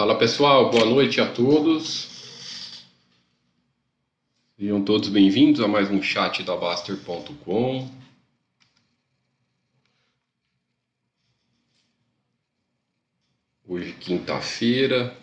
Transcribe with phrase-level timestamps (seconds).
[0.00, 2.08] Fala pessoal, boa noite a todos.
[4.56, 7.86] Sejam todos bem-vindos a mais um chat da Baster.com.
[13.68, 15.14] Hoje, quinta-feira,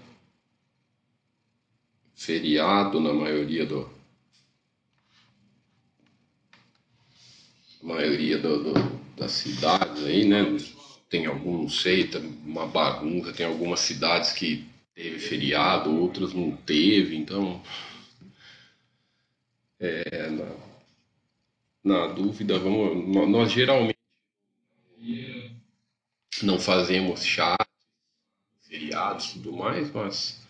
[2.14, 3.90] feriado na maioria do.
[7.82, 8.74] maioria do, do,
[9.16, 10.44] das cidades aí, né?
[11.10, 16.56] Tem algum, não sei, tá uma bagunça, tem algumas cidades que teve feriado, outras não
[16.56, 17.62] teve, então.
[19.80, 20.56] É, na,
[21.84, 23.98] na dúvida, vamos, nós, nós geralmente
[26.44, 27.56] não fazemos chá
[28.62, 30.46] feriados e tudo mais, mas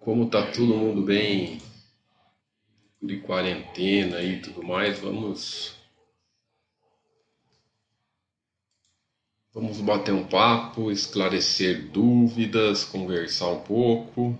[0.00, 1.60] como tá todo mundo bem
[3.00, 5.81] de quarentena e tudo mais, vamos
[9.52, 14.38] vamos bater um papo, esclarecer dúvidas, conversar um pouco.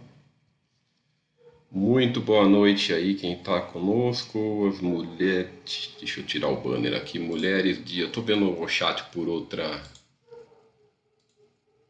[1.70, 7.19] Muito boa noite aí quem está conosco, as mulheres, deixa eu tirar o banner aqui,
[7.19, 9.82] mulheres eu tô vendo o chat por outra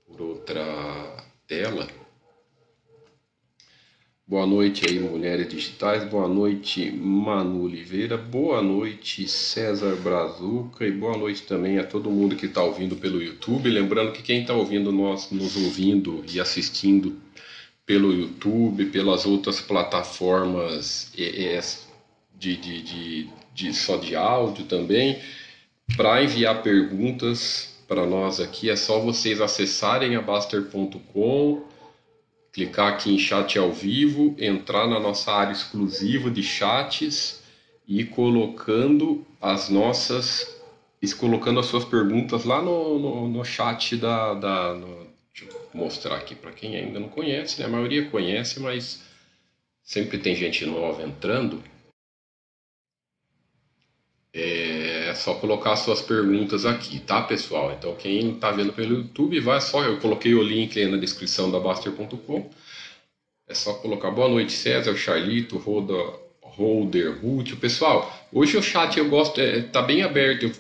[0.07, 2.02] por outra tela.
[4.25, 6.05] Boa noite aí, mulheres digitais.
[6.09, 8.17] Boa noite, Manu Oliveira.
[8.17, 10.87] Boa noite, César Brazuca.
[10.87, 13.69] E boa noite também a todo mundo que está ouvindo pelo YouTube.
[13.69, 17.20] Lembrando que quem está ouvindo nós, nos ouvindo e assistindo
[17.84, 25.18] pelo YouTube, pelas outras plataformas de, de, de, de só de áudio também,
[25.97, 31.72] para enviar perguntas para nós aqui, é só vocês acessarem a Baster.com,
[32.52, 37.42] clicar aqui em chat ao vivo, entrar na nossa área exclusiva de chats
[37.89, 40.61] e colocando as nossas
[41.18, 46.17] colocando as suas perguntas lá no, no, no chat da, da no, deixa eu mostrar
[46.17, 47.67] aqui para quem ainda não conhece, né?
[47.67, 49.02] A maioria conhece, mas
[49.83, 51.61] sempre tem gente nova entrando.
[54.35, 57.73] É, é só colocar suas perguntas aqui, tá, pessoal?
[57.73, 59.85] Então, quem está vendo pelo YouTube, vai só.
[59.85, 62.51] Eu coloquei o link aí na descrição da Baster.com.
[63.47, 65.95] É só colocar boa noite, César, Charlito, Roda,
[66.41, 67.57] Holder, Ruth.
[67.57, 70.51] Pessoal, hoje o chat eu gosto, é, tá bem aberto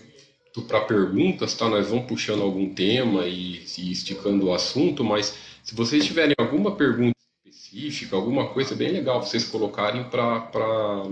[0.68, 1.68] para perguntas, tá?
[1.68, 6.76] Nós vamos puxando algum tema e, e esticando o assunto, mas se vocês tiverem alguma
[6.76, 7.16] pergunta
[7.46, 11.06] específica, alguma coisa bem legal vocês colocarem para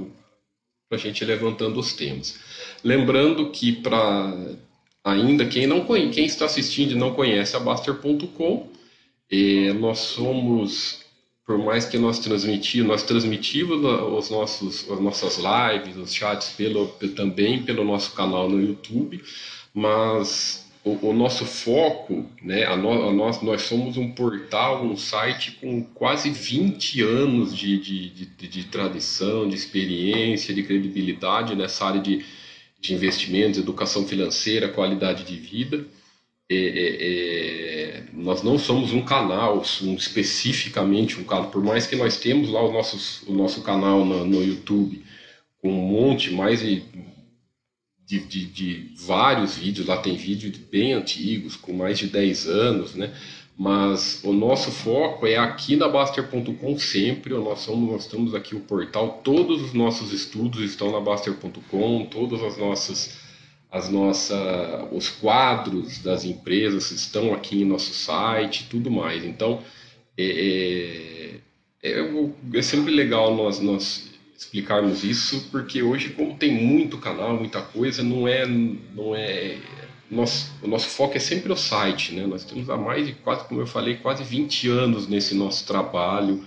[0.91, 2.39] a gente levantando os temas.
[2.83, 4.35] Lembrando que para
[5.05, 8.69] ainda quem não conhece, quem está assistindo e não conhece a Baster.com,
[9.31, 11.01] eh, nós somos
[11.47, 16.87] por mais que nós transmitimos, nós transmitimos os nossos, as nossas lives, os chats pelo,
[17.17, 19.21] também pelo nosso canal no YouTube,
[19.75, 24.97] mas o, o nosso foco, né, a, no, a nós, nós somos um portal, um
[24.97, 31.85] site com quase 20 anos de, de, de, de tradição, de experiência, de credibilidade nessa
[31.85, 32.25] área de
[32.81, 35.85] de investimentos, educação financeira, qualidade de vida.
[36.49, 41.95] É, é, é, nós não somos um canal, um, especificamente um canal, por mais que
[41.95, 45.05] nós temos lá o, nossos, o nosso canal no, no YouTube
[45.63, 46.83] com um monte, mais de,
[48.11, 52.95] de, de, de, vários vídeos, lá tem vídeos bem antigos, com mais de 10 anos,
[52.97, 53.15] né?
[53.57, 58.61] mas o nosso foco é aqui na Baster.com sempre, nós, somos, nós estamos aqui o
[58.61, 63.19] portal, todos os nossos estudos estão na Baster.com, todas as nossas,
[63.71, 64.39] as nossas,
[64.91, 69.25] os quadros das empresas estão aqui em nosso site, tudo mais.
[69.25, 69.63] Então,
[70.19, 71.41] é,
[71.83, 72.11] é, é,
[72.55, 74.10] é sempre legal nós, nós
[74.41, 79.59] explicarmos isso, porque hoje, como tem muito canal, muita coisa, não é, não é
[80.11, 82.27] nosso, o nosso foco é sempre o site, né?
[82.27, 86.43] Nós temos há mais de quase, como eu falei, quase 20 anos nesse nosso trabalho,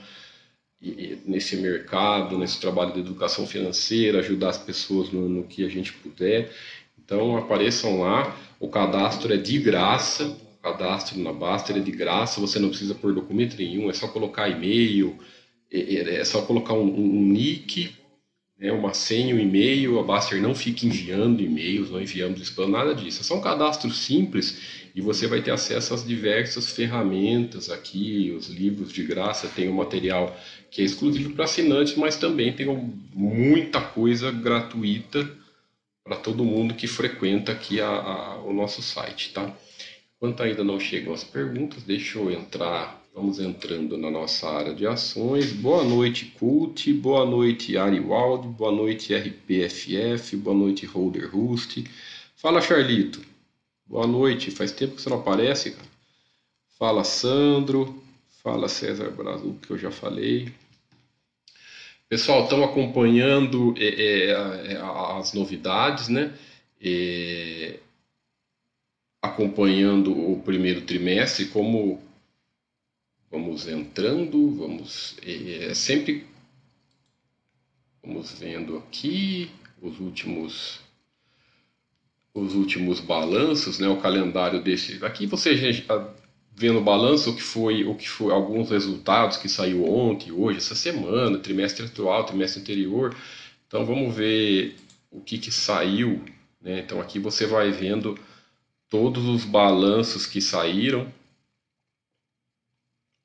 [1.25, 5.93] nesse mercado, nesse trabalho de educação financeira, ajudar as pessoas no, no que a gente
[5.93, 6.51] puder.
[6.97, 12.57] Então apareçam lá, o cadastro é de graça, cadastro na Baster é de graça, você
[12.57, 15.19] não precisa pôr documento nenhum, é só colocar e-mail,
[15.73, 17.95] é, é só colocar um, um nick
[18.63, 22.95] né, uma senha, um e-mail, a Baster não fica enviando e-mails, não enviamos spam, nada
[22.95, 23.19] disso.
[23.19, 28.47] É só um cadastro simples e você vai ter acesso às diversas ferramentas aqui, os
[28.47, 30.37] livros de graça, tem o material
[30.71, 32.65] que é exclusivo para assinantes, mas também tem
[33.13, 35.29] muita coisa gratuita
[36.03, 39.53] para todo mundo que frequenta aqui a, a, o nosso site, tá?
[40.15, 44.87] Enquanto ainda não chegam as perguntas, deixa eu entrar Vamos entrando na nossa área de
[44.87, 45.53] ações.
[45.53, 46.91] Boa noite, Cult.
[46.93, 48.47] Boa noite, Ariwald.
[48.47, 50.35] Boa noite, RPFF.
[50.37, 51.83] Boa noite, Holder Rust.
[52.35, 53.21] Fala, Charlito.
[53.85, 54.49] Boa noite.
[54.49, 55.87] Faz tempo que você não aparece, cara.
[56.79, 58.03] Fala Sandro,
[58.41, 60.51] fala César Brasil, que eu já falei.
[62.09, 64.31] Pessoal, estão acompanhando é, é,
[64.73, 64.81] é,
[65.19, 66.33] as novidades, né?
[66.81, 67.77] É,
[69.21, 72.01] acompanhando o primeiro trimestre, como
[73.33, 76.23] vamos entrando, vamos é, é, sempre
[78.03, 79.49] vamos vendo aqui
[79.81, 80.79] os últimos
[82.31, 85.03] os últimos balanços, né, o calendário desse.
[85.03, 86.13] Aqui você já
[86.55, 90.59] vendo o balanço o que foi o que foi alguns resultados que saiu ontem, hoje,
[90.59, 93.15] essa semana, trimestre atual, trimestre anterior.
[93.67, 94.75] Então vamos ver
[95.11, 96.23] o que, que saiu.
[96.61, 96.81] Né?
[96.81, 98.17] Então aqui você vai vendo
[98.89, 101.11] todos os balanços que saíram.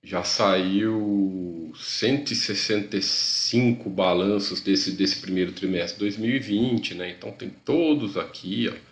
[0.08, 7.10] Já saiu 165 balanços desse, desse primeiro trimestre de 2020, né?
[7.10, 8.88] Então tem todos aqui, ó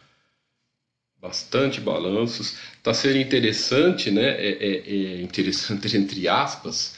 [1.26, 2.56] bastante balanços.
[2.76, 4.22] Está sendo interessante, né?
[4.22, 6.96] É, é, é, interessante entre aspas,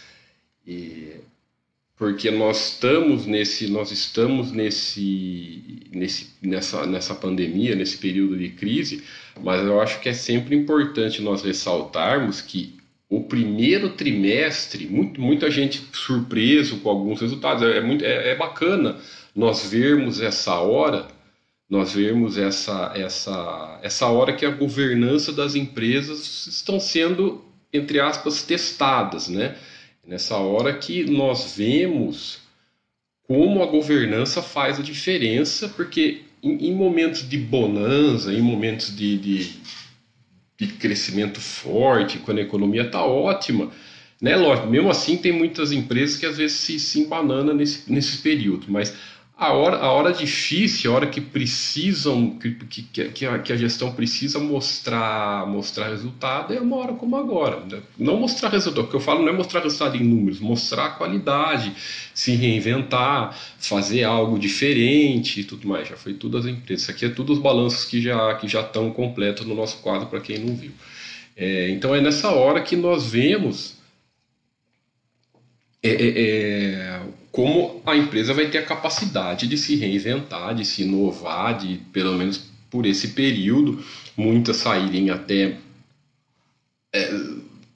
[1.97, 9.03] porque nós estamos nesse, nós estamos nesse, nesse, nessa, nessa pandemia, nesse período de crise,
[9.43, 12.77] mas eu acho que é sempre importante nós ressaltarmos que
[13.08, 18.34] o primeiro trimestre, muito, muita gente surpreso com alguns resultados, é, é muito, é, é
[18.34, 18.96] bacana
[19.34, 21.08] nós vermos essa hora
[21.69, 28.43] nós vemos essa, essa, essa hora que a governança das empresas estão sendo, entre aspas,
[28.43, 29.55] testadas, né?
[30.06, 32.38] Nessa hora que nós vemos
[33.26, 39.19] como a governança faz a diferença, porque em, em momentos de bonança, em momentos de,
[39.19, 39.52] de,
[40.58, 43.70] de crescimento forte, quando a economia está ótima,
[44.20, 44.37] né?
[44.37, 48.66] Lógico, mesmo assim tem muitas empresas que às vezes se, se embananam nesse, nesse período,
[48.69, 48.93] mas
[49.38, 53.56] a hora, a hora difícil, a hora que precisam, que, que, que, a, que a
[53.56, 57.61] gestão precisa mostrar, mostrar resultado, é uma hora como agora.
[57.61, 57.81] Né?
[57.96, 60.90] Não mostrar resultado, o que eu falo não é mostrar resultado em números, mostrar a
[60.90, 61.73] qualidade,
[62.12, 65.87] se reinventar, fazer algo diferente e tudo mais.
[65.87, 66.82] Já foi tudo as empresas.
[66.82, 70.08] Isso aqui é tudo os balanços que já, que já estão completos no nosso quadro,
[70.08, 70.73] para quem não viu.
[71.37, 73.77] É, então é nessa hora que nós vemos
[75.82, 80.82] é, é, é como a empresa vai ter a capacidade de se reinventar, de se
[80.82, 83.82] inovar, de pelo menos por esse período,
[84.16, 85.56] muitas saírem até.
[86.92, 87.20] É,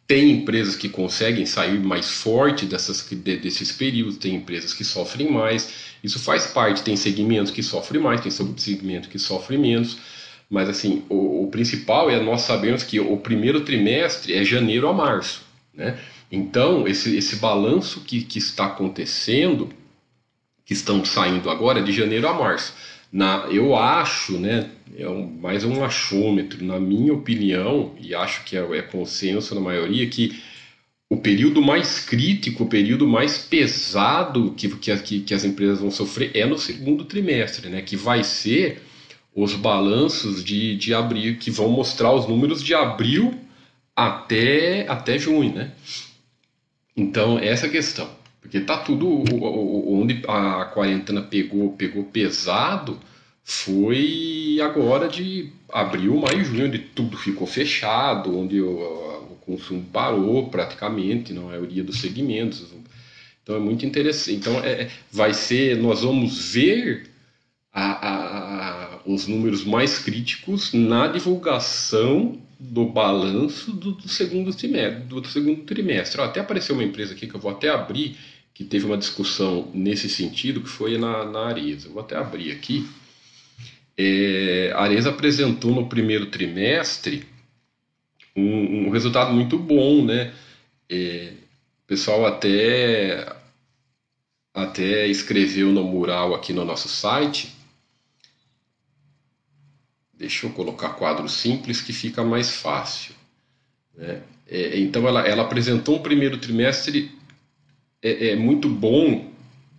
[0.07, 5.73] tem empresas que conseguem sair mais forte dessas, desses períodos, tem empresas que sofrem mais,
[6.03, 6.83] isso faz parte.
[6.83, 9.99] Tem segmentos que sofrem mais, tem segmentos que sofrem menos,
[10.51, 14.93] mas assim, o, o principal é nós sabemos que o primeiro trimestre é janeiro a
[14.93, 15.99] março, né?
[16.33, 19.69] Então, esse, esse balanço que, que está acontecendo,
[20.65, 22.73] que estão saindo agora, de janeiro a março,
[23.13, 28.57] na, eu acho, né, é um, mais um achômetro, na minha opinião, e acho que
[28.57, 30.43] é, é consenso na maioria, que
[31.11, 36.31] o período mais crítico, o período mais pesado que, que, que as empresas vão sofrer
[36.35, 38.81] é no segundo trimestre, né, que vai ser
[39.35, 43.39] os balanços de, de abril, que vão mostrar os números de abril
[43.95, 45.73] até, até junho, né?
[46.97, 48.09] Então, essa é a questão.
[48.41, 49.25] Porque tá tudo.
[49.89, 52.99] Onde a quarentena pegou, pegou pesado
[53.45, 59.13] foi agora de abril, maio, junho, onde tudo ficou fechado, onde o,
[59.45, 62.65] consumo parou praticamente, na maioria dos segmentos.
[63.43, 64.37] Então é muito interessante.
[64.37, 67.11] Então é, é vai ser, nós vamos ver
[67.73, 72.39] a, a, a, os números mais críticos na divulgação
[72.71, 75.01] do balanço do, do segundo trimestre.
[75.05, 76.21] Do, do segundo trimestre.
[76.21, 78.17] Até apareceu uma empresa aqui que eu vou até abrir,
[78.55, 81.89] que teve uma discussão nesse sentido, que foi na, na Areza.
[81.89, 82.89] Eu vou até abrir aqui.
[83.99, 87.27] É, a Areza apresentou no primeiro trimestre
[88.35, 90.33] um, um resultado muito bom, né?
[90.89, 91.33] É,
[91.85, 93.35] o pessoal até,
[94.55, 97.62] até escreveu no mural aqui no nosso site
[100.23, 103.13] Deixa eu colocar quadro simples que fica mais fácil.
[103.99, 104.21] Né?
[104.49, 107.11] É, então ela, ela apresentou um primeiro trimestre
[108.01, 109.33] é, é muito bom.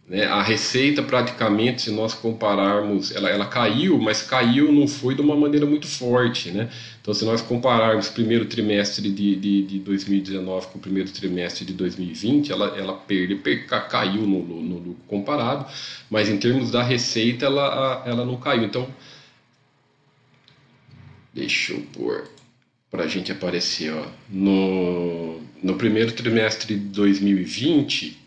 [0.06, 0.26] Né?
[0.26, 5.34] A receita praticamente, se nós compararmos, ela, ela caiu, mas caiu não foi de uma
[5.34, 6.52] maneira muito forte.
[6.52, 6.70] Né?
[7.02, 11.64] Então se nós compararmos o primeiro trimestre de, de, de 2019 com o primeiro trimestre
[11.64, 15.66] de 2020, ela, ela perde, per, caiu no, no, no lucro comparado,
[16.10, 18.66] mas em termos da receita ela, ela não caiu.
[18.66, 18.90] Então
[21.34, 22.30] Deixa eu pôr
[22.92, 23.92] para a gente aparecer.
[23.94, 24.06] Ó.
[24.30, 28.18] No, no primeiro trimestre de 2020,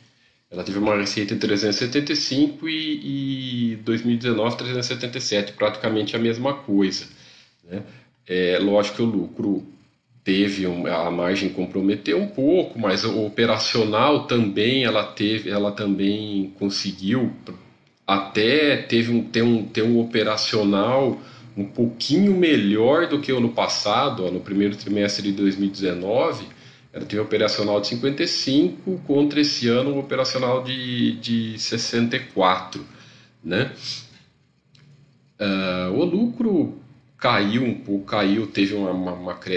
[0.51, 7.07] ela teve uma receita de 375 e, e 2019 377, praticamente a mesma coisa.
[7.65, 7.83] Né?
[8.27, 9.67] É lógico que o lucro
[10.25, 16.53] teve um, a margem comprometeu um pouco, mas o operacional também ela teve, ela também
[16.59, 17.33] conseguiu
[18.05, 21.21] até teve um ter um ter um operacional
[21.57, 26.47] um pouquinho melhor do que o ano passado, ó, no primeiro trimestre de 2019,
[26.93, 32.85] ela teve um operacional de 55 contra esse ano um operacional de, de 64,
[33.43, 33.73] né?
[35.39, 36.81] Uh, o lucro
[37.19, 39.13] caiu um pouco, caiu, teve uma, uma,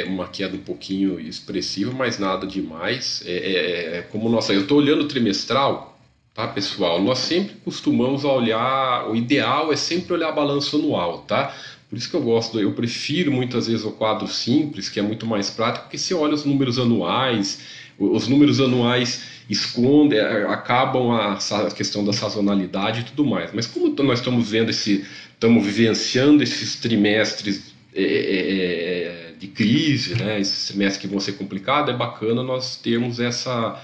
[0.08, 3.24] uma, queda um pouquinho expressiva, mas nada demais.
[3.26, 5.98] É, é, é como nossa, eu estou olhando o trimestral,
[6.34, 7.02] tá, pessoal?
[7.02, 11.54] Nós sempre costumamos olhar, o ideal é sempre olhar balanço anual, tá?
[11.90, 15.26] Por isso que eu gosto, eu prefiro muitas vezes o quadro simples, que é muito
[15.26, 17.62] mais prático, porque você olha os números anuais,
[17.98, 21.38] os números anuais escondem, é, acabam a,
[21.76, 23.52] questão da sazonalidade e tudo mais.
[23.52, 25.04] Mas como nós estamos vendo esse
[25.40, 31.34] estamos vivenciando esses trimestres é, é, é, de crise, né, esses trimestres que vão ser
[31.34, 33.82] complicados, é bacana nós termos essa.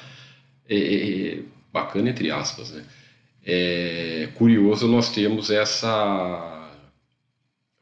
[0.70, 1.40] É,
[1.72, 2.84] bacana entre aspas, né?
[3.48, 6.55] É curioso nós temos essa.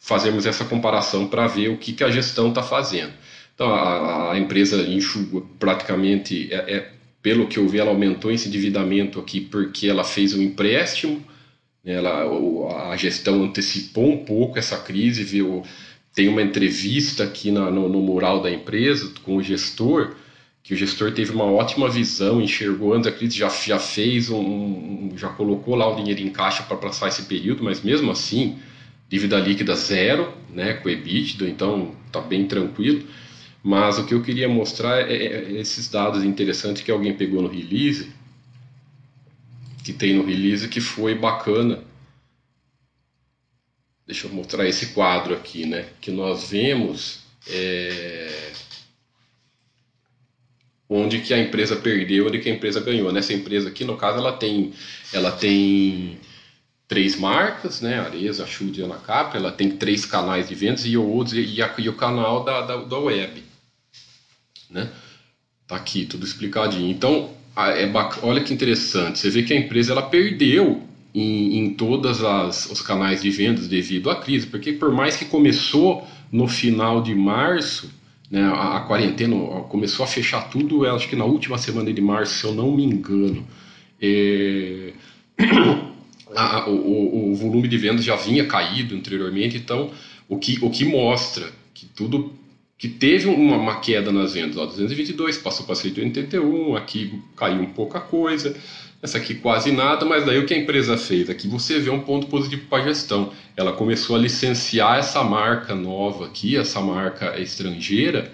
[0.03, 3.13] Fazemos essa comparação para ver o que, que a gestão está fazendo.
[3.55, 6.91] Então, a, a, empresa enxugou praticamente, é, é,
[7.21, 11.23] pelo que eu vi, ela aumentou esse endividamento aqui porque ela fez um empréstimo
[11.85, 15.63] ela, a gestão antecipou um pouco essa crise, viu?
[16.13, 20.15] Tem uma entrevista aqui na, no, no mural da empresa com o gestor,
[20.61, 24.39] que o gestor teve uma ótima visão, enxergou antes da crise, já, já fez um,
[24.39, 28.57] um já colocou lá o dinheiro em caixa para passar esse período, mas mesmo assim,
[29.09, 33.07] dívida líquida zero, né, com EBITDA, então tá bem tranquilo.
[33.63, 37.47] Mas o que eu queria mostrar é, é esses dados interessantes que alguém pegou no
[37.47, 38.11] release,
[39.83, 41.81] que tem no release que foi bacana.
[44.05, 45.87] Deixa eu mostrar esse quadro aqui, né?
[46.01, 48.51] Que nós vemos é...
[50.89, 53.13] onde que a empresa perdeu, onde que a empresa ganhou.
[53.13, 54.73] Nessa empresa aqui, no caso, ela tem,
[55.13, 56.19] ela tem
[56.93, 57.99] três marcas, né?
[57.99, 59.35] Areza, Schuld e Anacap.
[59.35, 62.77] Ela tem três canais de vendas e o, e, a, e o canal da, da,
[62.83, 63.41] da web,
[64.69, 64.91] né?
[65.67, 66.91] Tá aqui tudo explicadinho.
[66.91, 67.89] Então, é
[68.21, 70.83] olha que interessante, você vê que a empresa ela perdeu
[71.15, 72.21] em, em todos
[72.69, 77.15] os canais de vendas devido à crise, porque por mais que começou no final de
[77.15, 77.91] março,
[78.29, 82.35] né, a, a, quarentena começou a fechar tudo, acho que na última semana de março,
[82.35, 83.47] se eu não me engano,
[83.99, 84.93] é,
[86.35, 89.91] a, o, o, volume de vendas já vinha caído anteriormente, então
[90.27, 92.33] o que, o que mostra que tudo
[92.77, 97.67] que teve uma, uma queda nas vendas, ó, 222 passou para 181, aqui caiu um
[97.67, 98.55] pouca coisa,
[99.01, 101.29] essa aqui quase nada, mas daí o que a empresa fez?
[101.29, 103.33] Aqui você vê um ponto positivo para a gestão.
[103.55, 108.31] Ela começou a licenciar essa marca nova aqui, essa marca estrangeira,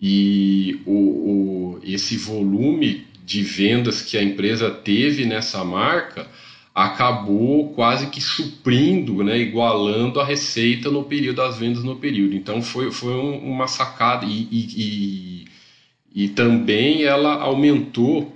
[0.00, 6.26] e o, o, esse volume de vendas que a empresa teve nessa marca
[6.74, 12.34] acabou quase que suprindo, né, igualando a receita no período das vendas no período.
[12.34, 15.44] Então foi, foi uma sacada e, e,
[16.14, 18.34] e, e também ela aumentou,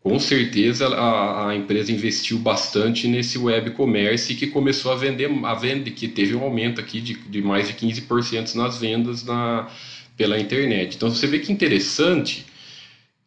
[0.00, 5.54] com certeza a, a, empresa investiu bastante nesse web commerce que começou a vender, a
[5.54, 9.68] vender que teve um aumento aqui de, de mais de 15% nas vendas na,
[10.16, 10.94] pela internet.
[10.94, 12.46] Então você vê que interessante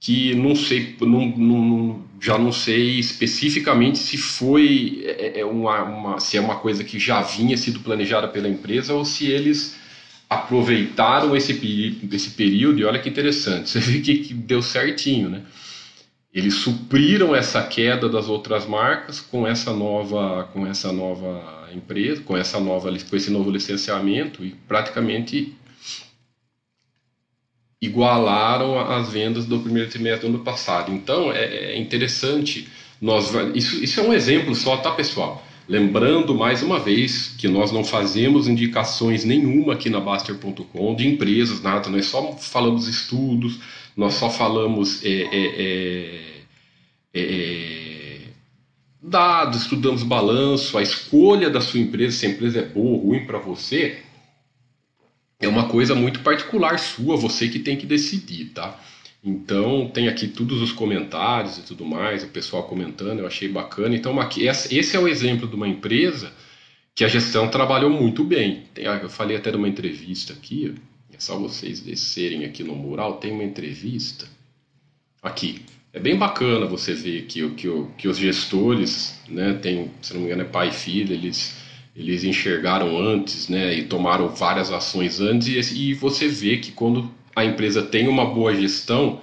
[0.03, 6.19] que não sei, não, não, já não sei especificamente se foi é, é uma, uma,
[6.19, 9.77] se é uma coisa que já vinha sido planejada pela empresa ou se eles
[10.29, 11.53] aproveitaram esse,
[12.11, 15.41] esse período e olha que interessante, você vê que, que deu certinho, né?
[16.33, 22.35] Eles supriram essa queda das outras marcas com essa nova, com essa nova empresa, com
[22.35, 25.55] essa nova, com esse novo licenciamento e praticamente
[27.83, 30.91] igualaram as vendas do primeiro trimestre do ano passado.
[30.91, 32.67] Então é, é interessante
[33.01, 35.45] nós isso, isso é um exemplo só, tá pessoal?
[35.67, 41.61] Lembrando mais uma vez que nós não fazemos indicações nenhuma aqui na Baster.com de empresas,
[41.61, 43.59] nada, nós só falamos estudos,
[43.95, 48.19] nós só falamos é, é, é, é
[49.01, 53.25] dados, estudamos balanço, a escolha da sua empresa, se a empresa é boa ou ruim
[53.25, 54.02] para você,
[55.45, 58.79] é uma coisa muito particular sua, você que tem que decidir, tá?
[59.23, 63.95] Então tem aqui todos os comentários e tudo mais, o pessoal comentando, eu achei bacana.
[63.95, 66.33] Então aqui, esse é o exemplo de uma empresa
[66.93, 68.63] que a gestão trabalhou muito bem.
[68.75, 70.75] Eu falei até de uma entrevista aqui,
[71.13, 74.27] é só vocês descerem aqui no mural, tem uma entrevista
[75.21, 75.61] aqui.
[75.93, 80.25] É bem bacana você ver que, que, que os gestores, né, tem, se não me
[80.25, 81.62] engano é pai e filho, eles
[81.95, 87.09] eles enxergaram antes, né, e tomaram várias ações antes, e, e você vê que quando
[87.35, 89.21] a empresa tem uma boa gestão,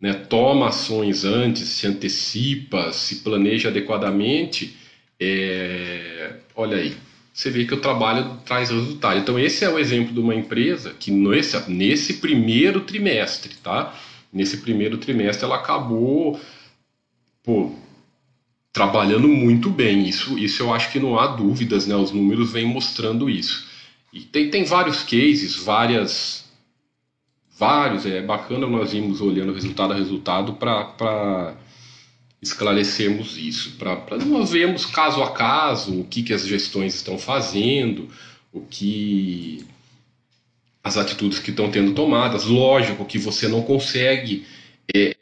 [0.00, 4.76] né, toma ações antes, se antecipa, se planeja adequadamente,
[5.20, 6.96] é, olha aí,
[7.32, 9.18] você vê que o trabalho traz resultado.
[9.18, 13.94] Então esse é o exemplo de uma empresa que nesse, nesse primeiro trimestre, tá?
[14.32, 16.40] Nesse primeiro trimestre ela acabou,
[17.42, 17.72] pô,
[18.72, 20.08] trabalhando muito bem.
[20.08, 21.96] Isso, isso eu acho que não há dúvidas, né?
[21.96, 23.68] Os números vêm mostrando isso.
[24.12, 26.50] E tem, tem vários cases, várias
[27.60, 31.54] vários, é bacana nós irmos olhando resultado a resultado para
[32.40, 38.08] esclarecermos isso, para nós vermos caso a caso o que, que as gestões estão fazendo,
[38.50, 39.62] o que
[40.82, 42.46] as atitudes que estão tendo tomadas.
[42.46, 44.46] Lógico que você não consegue
[44.94, 45.14] é,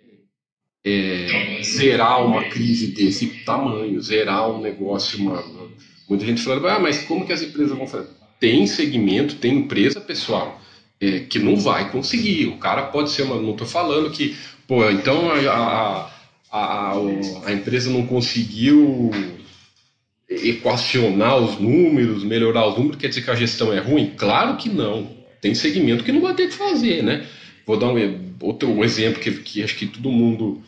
[0.88, 5.18] é, zerar uma crise desse tamanho, zerar um negócio,
[6.08, 8.08] muita gente falando, ah, mas como que as empresas vão fazer?
[8.40, 10.60] Tem segmento, tem empresa, pessoal,
[11.00, 12.46] é, que não vai conseguir.
[12.46, 13.36] O cara pode ser uma.
[13.36, 16.10] Não estou falando que, pô, então a, a,
[16.50, 16.92] a,
[17.46, 19.10] a, empresa não conseguiu
[20.28, 24.14] equacionar os números, melhorar os números, quer dizer que a gestão é ruim?
[24.16, 25.18] Claro que não.
[25.40, 27.26] Tem segmento que não vai ter que fazer, né?
[27.66, 30.62] Vou dar um outro exemplo que, que acho que todo mundo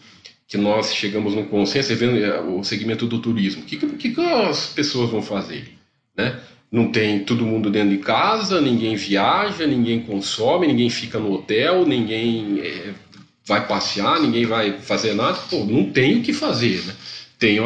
[0.50, 3.62] que nós chegamos no consenso, é vendo é, o segmento do turismo.
[3.62, 5.78] O que, que, que as pessoas vão fazer?
[6.16, 6.40] Né?
[6.72, 11.86] Não tem todo mundo dentro de casa, ninguém viaja, ninguém consome, ninguém fica no hotel,
[11.86, 12.92] ninguém é,
[13.46, 15.38] vai passear, ninguém vai fazer nada.
[15.48, 16.94] Pô, não tem o que fazer, né?
[17.38, 17.58] Tem,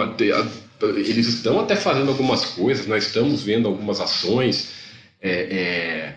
[0.82, 4.74] eles estão até fazendo algumas coisas, nós estamos vendo algumas ações.
[5.22, 6.14] É, é,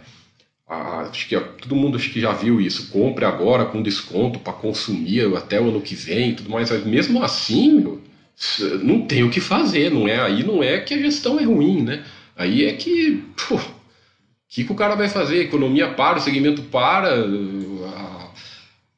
[0.68, 2.90] acho que todo mundo acho que já viu isso.
[2.90, 6.70] Compre agora com desconto para consumir até o ano que vem, tudo mais.
[6.70, 8.02] Mas mesmo assim, meu,
[8.84, 9.90] não tem o que fazer.
[9.90, 12.04] Não é aí não é que a gestão é ruim, né?
[12.36, 13.60] Aí é que, o
[14.48, 15.40] que, que o cara vai fazer?
[15.40, 18.30] A economia para, o segmento para, a,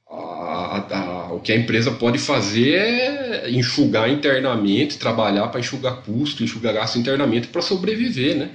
[0.10, 6.44] a, a, o que a empresa pode fazer é enxugar internamente, trabalhar para enxugar custo,
[6.44, 8.50] enxugar gasto internamente para sobreviver, né?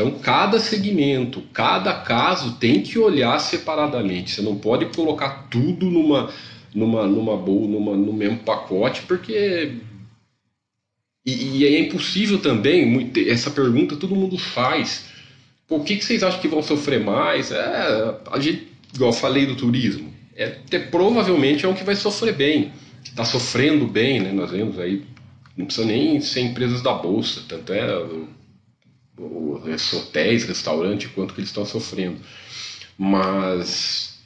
[0.00, 4.30] Então, cada segmento, cada caso tem que olhar separadamente.
[4.30, 6.32] Você não pode colocar tudo numa,
[6.72, 9.72] numa, numa boa, numa, no mesmo pacote, porque
[11.26, 15.06] e, e é impossível também, essa pergunta todo mundo faz.
[15.66, 17.50] Por que, que vocês acham que vão sofrer mais?
[17.50, 20.46] É, a gente, igual falei do turismo, é,
[20.92, 24.30] provavelmente é um que vai sofrer bem, que está sofrendo bem, né?
[24.30, 25.02] Nós vemos aí,
[25.56, 27.84] não precisa nem ser empresas da bolsa, tanto é
[29.18, 32.18] hotéis, restaurantes, quanto que eles estão sofrendo.
[32.96, 34.18] Mas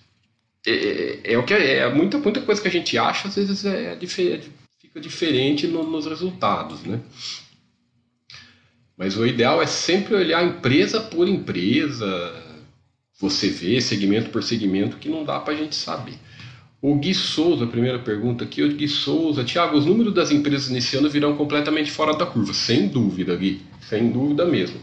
[0.66, 3.35] é, é, é, o que é, é, muita muita coisa que a gente acha às
[3.35, 4.50] vezes é, diferente
[4.92, 7.00] fica diferente no, nos resultados, né?
[8.96, 12.61] Mas o ideal é sempre olhar empresa por empresa,
[13.18, 16.14] você vê segmento por segmento que não dá para a gente saber.
[16.83, 20.97] O Gui Souza, primeira pergunta aqui, o Gui Souza, Tiago, os números das empresas nesse
[20.97, 24.81] ano virão completamente fora da curva, sem dúvida, Gui, sem dúvida mesmo.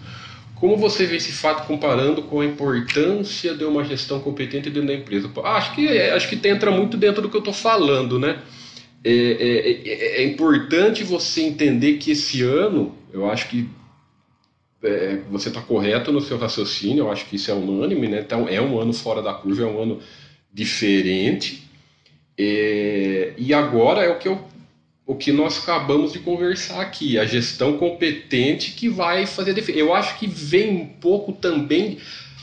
[0.55, 4.93] Como você vê esse fato comparando com a importância de uma gestão competente dentro da
[4.93, 5.29] empresa?
[5.43, 8.41] acho que acho que entra muito dentro do que eu estou falando, né?
[9.03, 13.69] É, é, é, é, importante você entender que esse ano, eu acho que
[14.81, 18.21] é, você está correto no seu raciocínio, eu acho que isso é unânime, né?
[18.21, 19.99] Então, é um ano fora da curva, é um ano
[20.53, 21.68] diferente.
[22.41, 24.41] É, e agora é o que, eu,
[25.05, 29.83] o que nós acabamos de conversar aqui, a gestão competente que vai fazer diferença.
[29.83, 31.97] Eu acho que vem um pouco também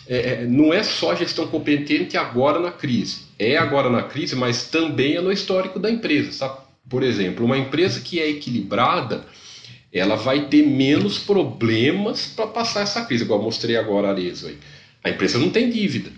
[0.07, 3.23] é, é, não é só gestão competente agora na crise.
[3.39, 6.31] É agora na crise, mas também é no histórico da empresa.
[6.33, 6.59] Sabe?
[6.89, 9.27] Por exemplo, uma empresa que é equilibrada,
[9.93, 14.47] ela vai ter menos problemas para passar essa crise, igual eu mostrei agora a Arezzo.
[14.47, 14.59] Aí.
[15.03, 16.11] A empresa não tem dívida.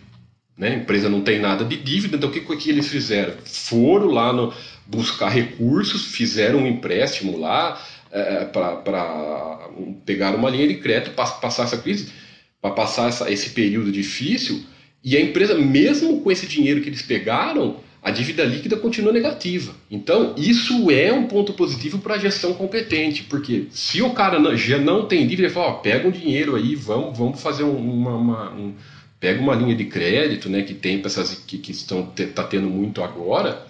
[0.59, 0.71] Né?
[0.71, 3.35] A empresa não tem nada de dívida, então o que, que eles fizeram?
[3.45, 4.53] Foram lá no,
[4.87, 9.69] buscar recursos, fizeram um empréstimo lá é, para
[10.05, 12.13] pegar uma linha de crédito para passar essa crise
[12.61, 14.65] para passar essa, esse período difícil
[15.03, 19.75] e a empresa, mesmo com esse dinheiro que eles pegaram, a dívida líquida continua negativa.
[19.91, 24.57] Então, isso é um ponto positivo para a gestão competente, porque se o cara não,
[24.57, 28.17] já não tem dívida, ele fala: ó, pega um dinheiro aí, vamos, vamos fazer uma,
[28.17, 28.75] uma um,
[29.21, 32.69] pega uma linha de crédito, né, que tem para essas que, que estão tá tendo
[32.69, 33.67] muito agora,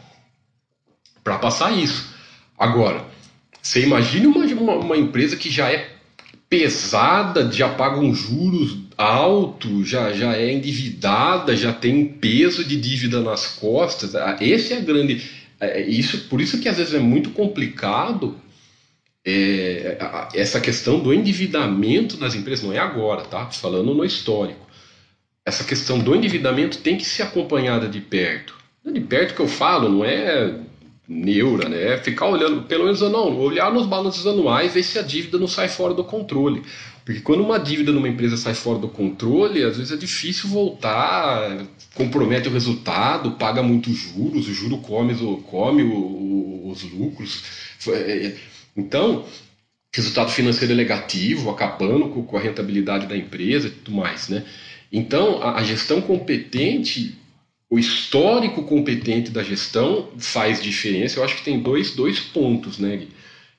[1.24, 2.14] para passar isso.
[2.58, 3.04] Agora,
[3.62, 5.90] você imagine uma, uma, uma empresa que já é
[6.48, 12.76] pesada, já paga um juros alto, já, já é endividada, já tem um peso de
[12.76, 14.14] dívida nas costas.
[14.14, 15.22] Ah, esse é grande.
[15.60, 18.40] É, isso, por isso que às vezes é muito complicado
[19.24, 19.98] é,
[20.34, 23.46] essa questão do endividamento das empresas não é agora, tá?
[23.50, 24.66] Falando no histórico.
[25.48, 28.54] Essa questão do endividamento tem que ser acompanhada de perto.
[28.84, 30.54] De perto que eu falo não é
[31.08, 31.94] neura, né?
[31.94, 35.48] É ficar olhando, pelo menos não, olhar nos balanços anuais, ver se a dívida não
[35.48, 36.62] sai fora do controle.
[37.02, 41.66] Porque quando uma dívida numa empresa sai fora do controle, às vezes é difícil voltar,
[41.94, 45.14] compromete o resultado, paga muitos juros, o juro come,
[45.50, 45.82] come
[46.70, 47.42] os lucros.
[47.88, 48.34] É,
[48.76, 49.24] então,
[49.96, 54.44] resultado financeiro é negativo, acabando com a rentabilidade da empresa e tudo mais, né?
[54.90, 57.18] Então, a gestão competente
[57.70, 61.18] o histórico competente da gestão faz diferença.
[61.18, 63.08] Eu acho que tem dois, dois pontos, né, Gui?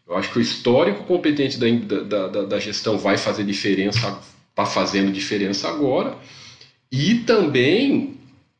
[0.07, 4.65] Eu acho que o histórico competente da, da, da, da gestão vai fazer diferença, está
[4.65, 6.17] fazendo diferença agora,
[6.91, 8.15] e também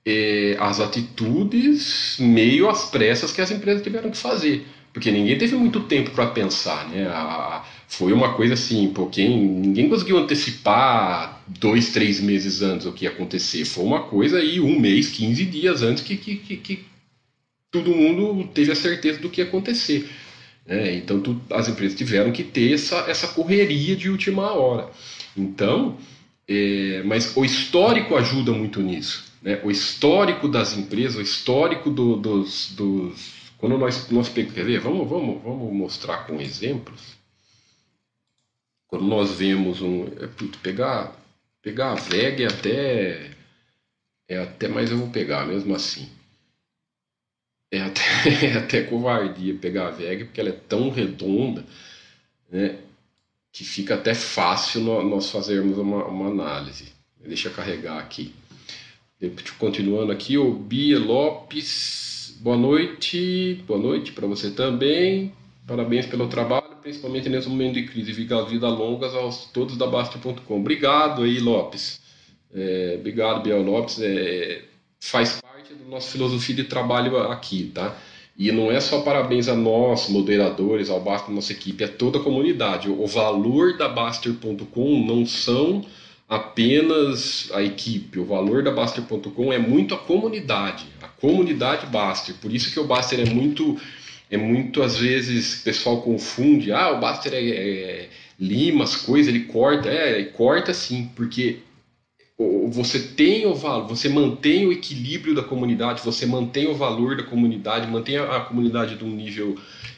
[0.05, 5.55] é, as atitudes meio às pressas que as empresas tiveram que fazer, porque ninguém teve
[5.55, 7.07] muito tempo para pensar, né?
[7.07, 13.11] A, foi uma coisa assim, ninguém conseguiu antecipar dois, três meses antes o que ia
[13.11, 13.65] acontecer.
[13.65, 16.85] Foi uma coisa aí, um mês, 15 dias antes que, que, que, que
[17.71, 20.09] todo mundo teve a certeza do que ia acontecer.
[20.65, 20.95] Né?
[20.95, 24.89] Então tu, as empresas tiveram que ter essa, essa correria de última hora.
[25.35, 25.97] Então,
[26.47, 29.29] é, mas o histórico ajuda muito nisso.
[29.41, 29.59] Né?
[29.63, 33.51] O histórico das empresas, o histórico do, dos, dos.
[33.57, 34.55] Quando nós, nós pegamos.
[34.55, 34.79] Quer ver?
[34.79, 37.17] Vamos, vamos, vamos mostrar com exemplos.
[38.87, 40.05] Quando nós vemos um.
[40.05, 40.27] É,
[40.61, 41.18] pegar,
[41.61, 43.31] pegar a VEG até.
[44.27, 46.07] É até, mas eu vou pegar mesmo assim.
[47.71, 48.01] É até,
[48.45, 51.65] é até covardia pegar a VEG, porque ela é tão redonda,
[52.51, 52.79] né?
[53.51, 56.93] Que fica até fácil nós fazermos uma, uma análise.
[57.25, 58.33] Deixa eu carregar aqui.
[59.57, 65.33] Continuando aqui, o Bia Lopes, boa noite, boa noite para você também,
[65.67, 70.59] parabéns pelo trabalho principalmente nesse momento de crise, fica vida longas aos todos da Basta.com.
[70.59, 72.01] Obrigado aí, Lopes.
[72.53, 73.99] É, obrigado, Biel Lopes.
[74.01, 74.63] É,
[74.99, 77.95] faz parte da nossa filosofia de trabalho aqui, tá?
[78.37, 82.23] E não é só parabéns a nós, moderadores, ao Baster, nossa equipe, é toda a
[82.23, 82.89] comunidade.
[82.89, 85.85] O valor da Baster.com não são
[86.27, 88.17] apenas a equipe.
[88.17, 92.35] O valor da Baster.com é muito a comunidade, a comunidade Baster.
[92.35, 93.77] Por isso que o Baster é muito
[94.29, 99.33] é muito, às vezes, o pessoal confunde, ah, o Baster é, é, lima as coisas,
[99.33, 99.89] ele corta.
[99.89, 101.59] É, corta sim, porque
[102.71, 107.23] você tem o valor, você mantém o equilíbrio da comunidade, você mantém o valor da
[107.23, 109.57] comunidade, mantém a, a comunidade de um nível,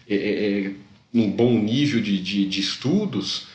[0.09, 0.71] é, é, é,
[1.13, 3.47] um bom nível de, de, de, estudos,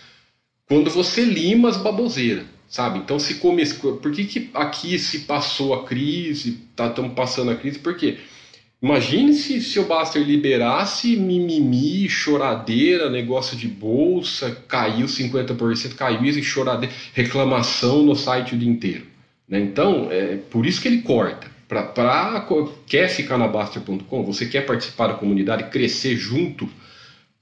[0.69, 3.01] quando você lima as baboseiras, sabe?
[3.01, 7.57] Então, se come, por que, que aqui se passou a crise, estamos tá, passando a
[7.57, 7.81] crise?
[7.81, 8.19] Por quê?
[8.83, 16.39] Imagine se, se o Baster liberasse mimimi, choradeira, negócio de bolsa, caiu 50%, caiu isso
[16.39, 19.07] e choradeira, reclamação no site o dia inteiro.
[19.49, 19.61] Né?
[19.61, 21.51] Então, é por isso que ele corta.
[21.67, 22.47] Pra, pra,
[22.87, 26.69] quer ficar na Baster.com, você quer participar da comunidade, crescer junto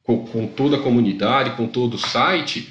[0.03, 2.69] com, com toda a comunidade, com todo o site,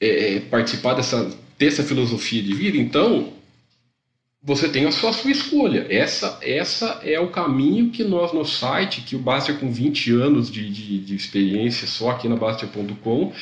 [0.00, 3.32] é, é participar dessa, dessa filosofia de vida, então
[4.46, 5.88] você tem a sua, a sua escolha.
[5.90, 10.48] Essa, essa é o caminho que nós no site, que o Baster com 20 anos
[10.48, 13.32] de, de, de experiência só aqui na Baster.com,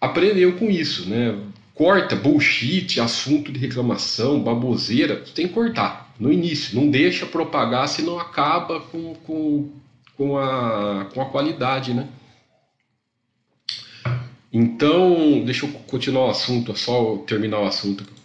[0.00, 1.38] aprendeu com isso, né?
[1.74, 6.74] Corta bullshit, assunto de reclamação, baboseira, tem que cortar no início.
[6.74, 9.70] Não deixa propagar, senão acaba com, com,
[10.16, 12.08] com, a, com a qualidade, né?
[14.50, 18.19] Então, deixa eu continuar o assunto, só terminar o assunto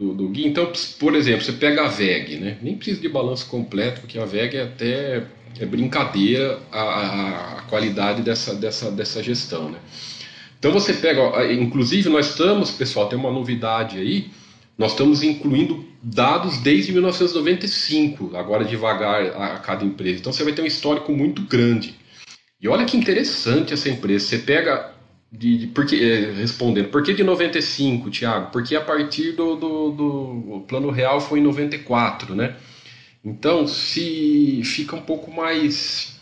[0.00, 0.46] do, do Gui.
[0.46, 2.56] Então, por exemplo, você pega a VEG, né?
[2.62, 5.26] nem precisa de balanço completo, porque a VEG é até
[5.58, 9.68] é brincadeira a, a qualidade dessa, dessa, dessa gestão.
[9.68, 9.78] Né?
[10.58, 14.30] Então você pega, inclusive nós estamos, pessoal, tem uma novidade aí,
[14.78, 20.20] nós estamos incluindo dados desde 1995, agora devagar a, a cada empresa.
[20.20, 21.94] Então você vai ter um histórico muito grande.
[22.58, 24.26] E olha que interessante essa empresa.
[24.26, 24.94] Você pega
[25.32, 28.50] de, de porque, é, respondendo, por que de 95, Tiago?
[28.50, 32.56] Porque a partir do, do, do plano real foi em 94, né?
[33.24, 36.18] Então, se fica um pouco mais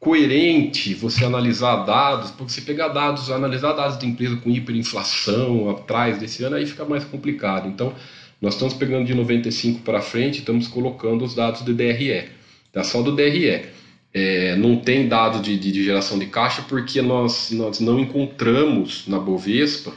[0.00, 6.18] coerente você analisar dados, porque se pegar dados, analisar dados de empresa com hiperinflação atrás
[6.18, 7.68] desse ano, aí fica mais complicado.
[7.68, 7.94] Então,
[8.40, 12.28] nós estamos pegando de 95 para frente, estamos colocando os dados do DRE,
[12.72, 12.84] tá?
[12.84, 13.77] só do DRE.
[14.12, 19.06] É, não tem dado de, de, de, geração de caixa porque nós, nós não encontramos
[19.06, 19.92] na Bovespa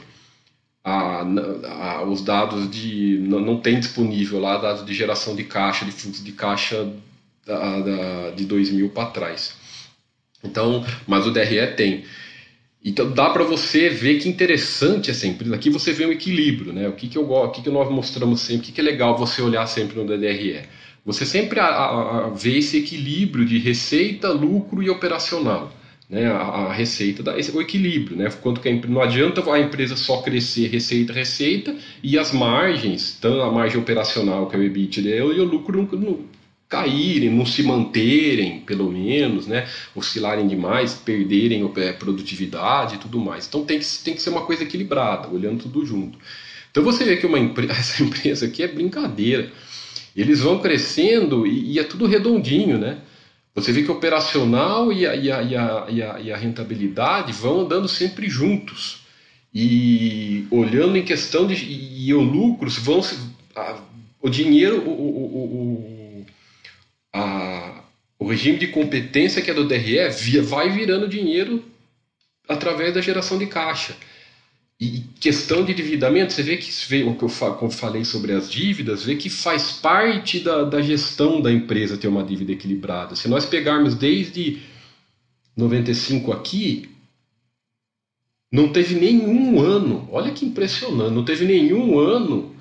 [0.84, 3.18] a, a, os dados de.
[3.20, 6.92] Não, não, tem disponível lá dados de geração de caixa, de fluxo de caixa
[7.46, 9.56] da, da, de 2000 para trás.
[10.44, 12.04] Então, mas o DRE tem.
[12.84, 15.54] Então dá para você ver que interessante essa empresa.
[15.54, 16.88] Aqui você vê um equilíbrio, né?
[16.88, 18.84] O que, que eu gosto, o que, que nós mostramos sempre, o que, que é
[18.84, 20.62] legal você olhar sempre no DDRE.
[21.04, 25.72] Você sempre a, a, a vê esse equilíbrio de receita, lucro e operacional.
[26.08, 28.30] Né, a, receita, esse, o equilíbrio, né?
[28.42, 33.50] Quanto que não adianta a empresa só crescer receita, receita e as margens, tanto a
[33.50, 36.20] margem operacional que é o EBITDA e o lucro não, não,
[36.72, 39.68] caírem, não se manterem, pelo menos, né?
[39.94, 43.46] oscilarem demais, perderem a produtividade e tudo mais.
[43.46, 46.18] Então tem que, tem que ser uma coisa equilibrada, olhando tudo junto.
[46.70, 47.38] Então você vê que uma
[47.68, 49.50] essa empresa aqui é brincadeira.
[50.16, 52.98] Eles vão crescendo e, e é tudo redondinho, né?
[53.54, 55.56] Você vê que o operacional e a, e a, e
[56.02, 59.02] a, e a, rentabilidade vão andando sempre juntos.
[59.54, 61.54] E olhando em questão de.
[61.54, 63.00] E, e o lucros vão.
[63.54, 63.78] A,
[64.22, 66.26] o dinheiro, o, o, o
[67.12, 67.82] a,
[68.18, 71.62] o regime de competência que é do DRE via, vai virando dinheiro
[72.48, 73.94] através da geração de caixa.
[74.82, 77.28] E questão de endividamento, você vê que vê, o que eu
[77.70, 82.24] falei sobre as dívidas, vê que faz parte da, da gestão da empresa ter uma
[82.24, 83.14] dívida equilibrada.
[83.14, 84.58] Se nós pegarmos desde
[85.56, 86.90] 95 aqui,
[88.50, 92.52] não teve nenhum ano, olha que impressionante, não teve nenhum ano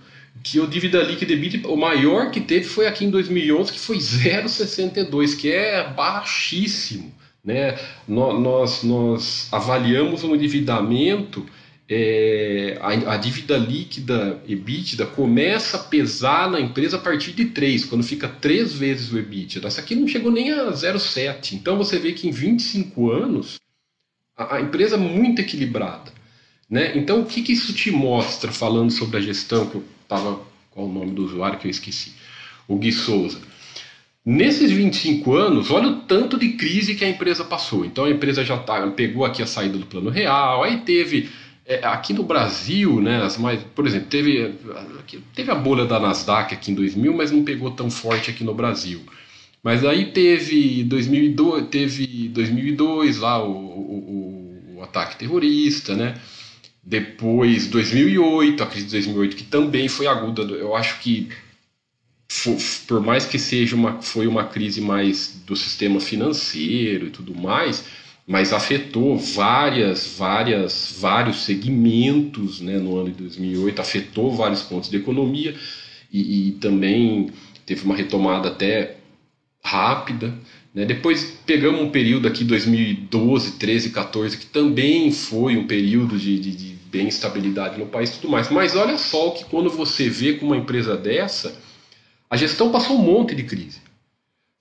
[0.44, 3.98] que o dívida líquida EBITDA, o maior que teve foi aqui em 2011, que foi
[3.98, 7.12] 0,62, que é baixíssimo.
[7.44, 7.80] Né?
[8.08, 11.44] Nós, nós avaliamos um endividamento,
[11.93, 17.84] é, a, a, dívida líquida EBITDA começa a pesar na empresa a partir de 3,
[17.84, 19.67] quando fica 3 vezes o EBITDA.
[19.67, 21.51] Essa aqui não chegou nem a 0,7.
[21.51, 23.60] Então você vê que em 25 anos
[24.38, 26.13] a, a empresa é muito equilibrada.
[26.69, 26.97] Né?
[26.97, 30.39] Então o que, que isso te mostra falando sobre a gestão que eu estava
[30.71, 32.13] qual o nome do usuário que eu esqueci,
[32.69, 33.39] o Gui Souza.
[34.25, 37.84] Nesses 25 anos, olha o tanto de crise que a empresa passou.
[37.84, 41.30] Então a empresa já tá, pegou aqui a saída do plano real, aí teve
[41.72, 44.56] é, aqui no Brasil, né, as mais, por exemplo, teve,
[45.34, 48.54] teve a bolha da Nasdaq aqui em 2000, mas não pegou tão forte aqui no
[48.54, 49.02] Brasil.
[49.64, 56.16] Mas aí teve 2002, teve 2002 lá o, o, o ataque terrorista, né?
[56.84, 60.42] Depois, 2008, a crise de 2008, que também foi aguda.
[60.42, 61.30] Eu acho que,
[62.88, 67.86] por mais que seja uma, foi uma crise mais do sistema financeiro e tudo mais,
[68.32, 74.96] mas afetou várias, várias, vários segmentos né, no ano de 2008, afetou vários pontos da
[74.96, 75.54] economia
[76.10, 77.30] e, e também
[77.65, 78.96] teve uma retomada até
[79.62, 80.34] rápida.
[80.74, 80.86] Né?
[80.86, 86.56] Depois pegamos um período aqui, 2012, 13, 14, que também foi um período de, de,
[86.56, 88.50] de bem estabilidade no país e tudo mais.
[88.50, 91.54] Mas olha só que quando você vê com uma empresa dessa,
[92.30, 93.82] a gestão passou um monte de crise.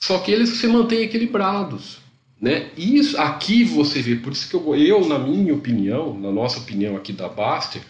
[0.03, 2.10] Só que eles se mantêm equilibrados.
[2.41, 2.71] Né?
[2.77, 6.97] Isso aqui você vê, por isso que eu, eu, na minha opinião, na nossa opinião
[6.97, 7.83] aqui da Baster,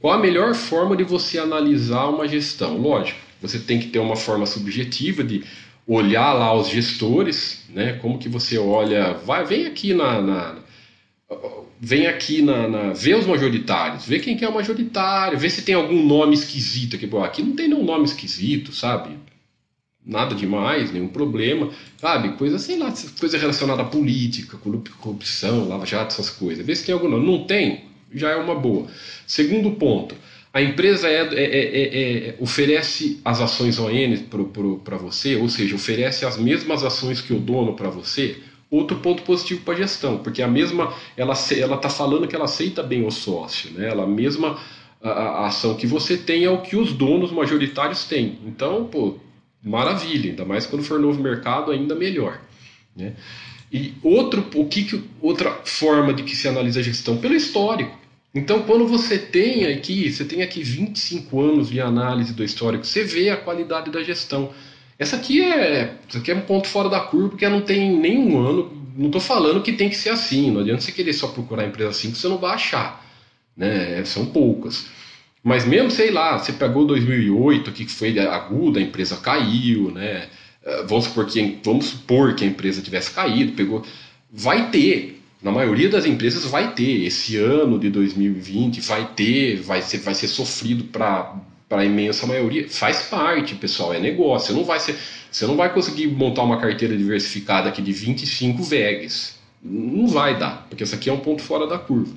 [0.00, 2.76] qual a melhor forma de você analisar uma gestão?
[2.78, 5.44] Lógico, você tem que ter uma forma subjetiva de
[5.86, 7.92] olhar lá os gestores, né?
[7.94, 10.56] Como que você olha, vai, vem aqui na, na
[11.80, 15.62] vem aqui na, na vê os majoritários, vê quem que é o majoritário, vê se
[15.62, 19.16] tem algum nome esquisito aqui, aqui não tem nenhum nome esquisito, sabe?
[20.04, 22.30] Nada demais, nenhum problema, sabe?
[22.36, 24.58] Coisa, sei lá, coisa relacionada à política,
[24.98, 26.66] corrupção, lava-jato, essas coisas.
[26.66, 27.24] Vê se tem algum nome.
[27.24, 28.88] Não tem, já é uma boa.
[29.26, 30.16] Segundo ponto,
[30.52, 33.88] a empresa é, é, é, é oferece as ações ON
[34.82, 38.36] para você, ou seja, oferece as mesmas ações que o dono para você.
[38.68, 42.46] Outro ponto positivo para a gestão, porque a mesma ela ela está falando que ela
[42.46, 43.88] aceita bem o sócio, né?
[43.88, 44.58] Ela mesma
[45.02, 48.38] a, a, ação que você tem é o que os donos majoritários têm.
[48.46, 49.16] Então, pô,
[49.62, 52.40] maravilha, ainda mais quando for novo mercado, ainda melhor,
[52.96, 53.14] né?
[53.72, 57.98] E outro, o que, que outra forma de que se analisa a gestão pelo histórico.
[58.34, 63.02] Então, quando você tem aqui, você tem aqui 25 anos de análise do histórico, você
[63.02, 64.50] vê a qualidade da gestão.
[64.98, 68.38] Essa aqui é, isso aqui é um ponto fora da curva, porque não tem nenhum
[68.38, 68.70] ano.
[68.94, 70.50] Não estou falando que tem que ser assim.
[70.50, 73.02] Não adianta você querer só procurar empresa assim que você não vai achar.
[73.56, 74.04] Né?
[74.04, 74.86] São poucas.
[75.42, 80.28] Mas mesmo, sei lá, você pegou 2008, aqui que foi aguda, a empresa caiu, né?
[80.64, 83.84] Eh, vamos supor que, vamos supor que a empresa tivesse caído, pegou.
[84.30, 87.04] Vai ter, na maioria das empresas vai ter.
[87.04, 91.34] Esse ano de 2020 vai ter, vai ser, vai ser sofrido para
[91.70, 92.68] a imensa maioria.
[92.68, 94.48] Faz parte, pessoal, é negócio.
[94.48, 94.96] Você não vai ser,
[95.30, 99.36] você não vai conseguir montar uma carteira diversificada aqui de 25 VEGs.
[99.60, 102.12] Não vai dar, porque isso aqui é um ponto fora da curva.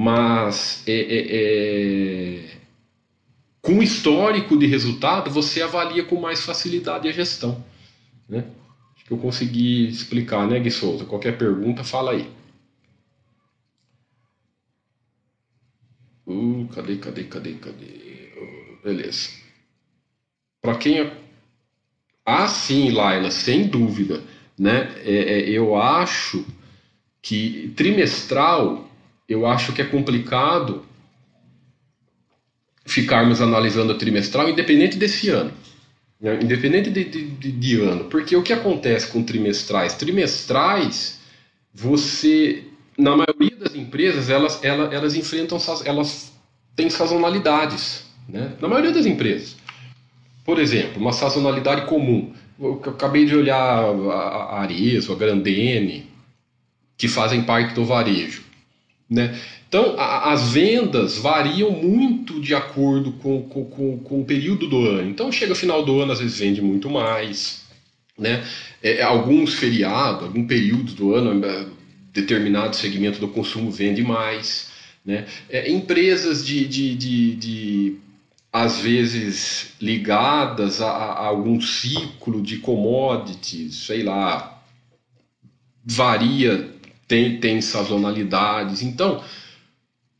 [0.00, 2.58] Mas é, é, é...
[3.60, 7.64] com histórico de resultado, você avalia com mais facilidade a gestão.
[8.28, 8.44] Né?
[9.04, 11.04] que eu consegui explicar, né, Gui Souza?
[11.04, 12.30] Qualquer pergunta, fala aí.
[16.72, 18.32] cadê, cadê, cadê, cadê?
[18.84, 19.30] Beleza.
[20.62, 21.00] Para quem.
[21.00, 21.16] É...
[22.24, 24.22] Ah, sim, Laila, sem dúvida.
[24.56, 24.94] Né?
[25.02, 26.44] É, é, eu acho
[27.20, 28.87] que trimestral,
[29.28, 30.84] eu acho que é complicado
[32.86, 35.52] ficarmos analisando a trimestral, independente desse ano.
[36.18, 36.40] Né?
[36.42, 38.04] Independente de, de, de, ano.
[38.04, 39.94] Porque o que acontece com trimestrais?
[39.94, 41.20] Trimestrais,
[41.72, 42.64] você
[42.98, 46.32] na maioria das empresas, elas, elas, elas enfrentam, elas
[46.74, 48.56] têm sazonalidades, né?
[48.60, 49.56] Na maioria das empresas.
[50.44, 52.32] Por exemplo, uma sazonalidade comum.
[52.58, 56.10] Eu acabei de olhar a Arezo, a Grandene,
[56.96, 58.42] que fazem parte do varejo,
[59.08, 59.38] né?
[59.68, 64.86] Então, a, as vendas variam muito de acordo com, com, com, com, o período do
[64.86, 65.08] ano.
[65.08, 67.62] Então, chega final do ano, às vezes vende muito mais,
[68.18, 68.44] né?
[68.82, 71.40] É, alguns feriados, algum período do ano,
[72.12, 74.68] determinado segmento do consumo vende mais.
[75.04, 75.26] Né?
[75.48, 77.96] É, empresas de, de, de, de,
[78.52, 84.62] às vezes, ligadas a, a, algum ciclo de commodities, sei lá,
[85.84, 86.68] varia,
[87.08, 88.82] tem, tem sazonalidades.
[88.82, 89.24] Então,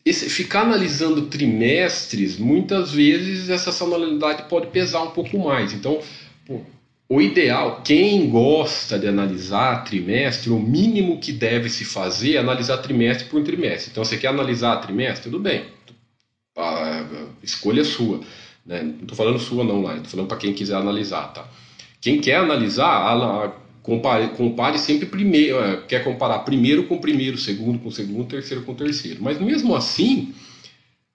[0.05, 5.75] esse, ficar analisando trimestres, muitas vezes essa sazonalidade pode pesar um pouco mais.
[5.75, 6.01] Então,
[6.47, 6.63] pô,
[7.11, 12.79] o ideal, quem gosta de analisar trimestre, o mínimo que deve se fazer é analisar
[12.79, 13.91] trimestre por trimestre.
[13.91, 15.31] Então, você quer analisar trimestre?
[15.31, 15.67] Tudo bem,
[16.57, 17.05] a
[17.43, 18.21] escolha é sua.
[18.65, 18.83] Né?
[18.83, 19.95] Não estou falando sua, não, lá.
[19.95, 21.33] Estou falando para quem quiser analisar.
[21.33, 21.49] Tá?
[22.01, 22.87] Quem quer analisar,
[23.89, 25.59] compare, compare sempre primeiro.
[25.61, 29.23] É, quer comparar primeiro com primeiro, segundo com segundo, terceiro com terceiro.
[29.23, 30.35] Mas mesmo assim,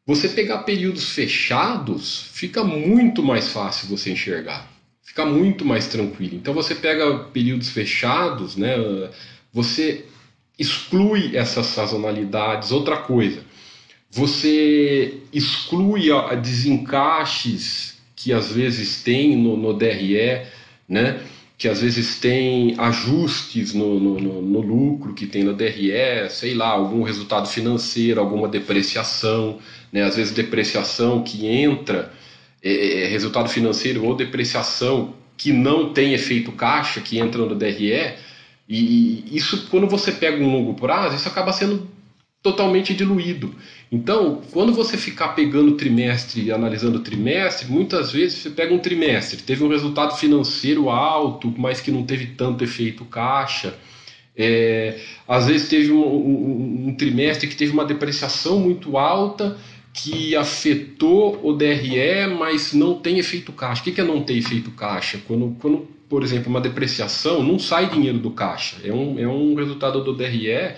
[0.05, 4.73] você pegar períodos fechados, fica muito mais fácil você enxergar
[5.13, 6.35] fica muito mais tranquilo.
[6.35, 8.75] Então você pega períodos fechados, né?
[9.51, 10.05] Você
[10.57, 12.71] exclui essas sazonalidades.
[12.71, 13.43] Outra coisa,
[14.09, 16.09] você exclui
[16.41, 20.41] desencaixes que às vezes tem no, no DRE,
[20.89, 21.21] né?
[21.63, 25.93] Que às vezes tem ajustes no, no, no, lucro que tem no DRE,
[26.29, 30.03] sei lá, algum resultado financeiro, alguma depreciação, né?
[30.03, 32.11] às vezes depreciação que entra
[32.61, 37.55] é, é, é, resultado financeiro ou depreciação que não tem efeito caixa, que entra no
[37.55, 38.13] DRE,
[38.67, 41.87] e isso, quando você pega um longo prazo, isso acaba sendo
[42.43, 43.55] totalmente diluído.
[43.89, 49.41] Então, quando você ficar pegando trimestre e analisando trimestre, muitas vezes você pega um trimestre,
[49.41, 53.73] teve um resultado financeiro alto, mas que não teve tanto efeito caixa.
[54.35, 59.57] É, às vezes teve um, um, um, trimestre que teve uma depreciação muito alta
[59.93, 63.81] que afetou o DRE, mas não tem efeito caixa.
[63.81, 65.21] O que é não ter efeito caixa?
[65.27, 68.77] Quando, quando por exemplo, uma depreciação, não sai dinheiro do caixa.
[68.83, 70.75] É um, é um resultado do DRE,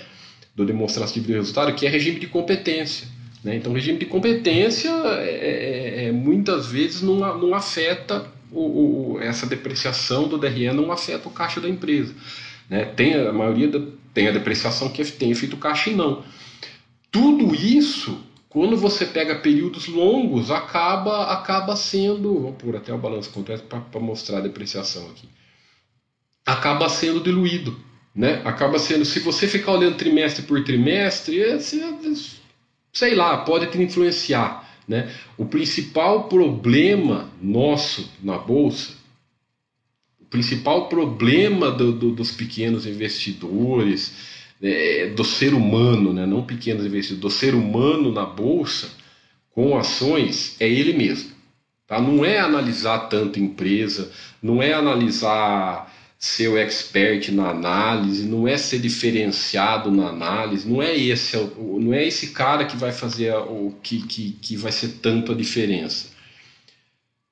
[0.56, 3.08] do demonstrativo de resultado, que é regime de competência.
[3.44, 3.58] Né?
[3.58, 9.46] Então, regime de competência é, é, é, muitas vezes não, não afeta o, o, essa
[9.46, 12.16] depreciação do DRE, não afeta o caixa da empresa.
[12.70, 12.86] Né?
[12.86, 13.82] Tem a maioria da,
[14.14, 16.24] tem a depreciação que tem efeito caixa e não.
[17.12, 18.24] Tudo isso
[18.56, 24.00] quando você pega períodos longos, acaba acaba sendo, vou pôr até o balanço completo para
[24.00, 25.28] mostrar a depreciação aqui,
[26.46, 27.78] acaba sendo diluído,
[28.16, 28.42] né?
[28.46, 34.74] Acaba sendo, se você ficar olhando trimestre por trimestre, é, sei lá, pode te influenciar,
[34.88, 35.12] né?
[35.38, 38.94] O principal problema nosso na bolsa,
[40.22, 44.14] o principal problema do, do, dos pequenos investidores
[44.62, 48.90] é, do ser humano, né, não pequenos investidores, do ser humano na bolsa
[49.52, 51.32] com ações é ele mesmo.
[51.88, 52.02] Tá?
[52.02, 54.12] Não é analisar tanto empresa,
[54.42, 60.82] não é analisar ser o expert na análise, não é ser diferenciado na análise, não
[60.82, 65.00] é esse, não é esse cara que vai fazer o que, que, que vai ser
[65.02, 66.16] tanto a diferença.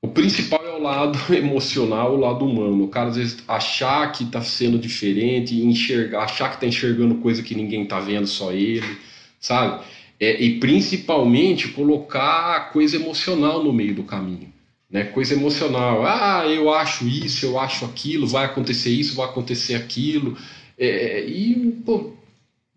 [0.01, 2.84] O principal é o lado emocional, o lado humano.
[2.84, 7.41] O cara às vezes achar que está sendo diferente, enxergar, achar que está enxergando coisa
[7.41, 8.97] que ninguém está vendo, só ele,
[9.39, 9.84] sabe?
[10.19, 14.52] É, e principalmente colocar coisa emocional no meio do caminho.
[14.93, 15.05] Né?
[15.05, 16.05] Coisa emocional.
[16.05, 20.37] Ah, eu acho isso, eu acho aquilo, vai acontecer isso, vai acontecer aquilo.
[20.77, 22.13] É, e, pô,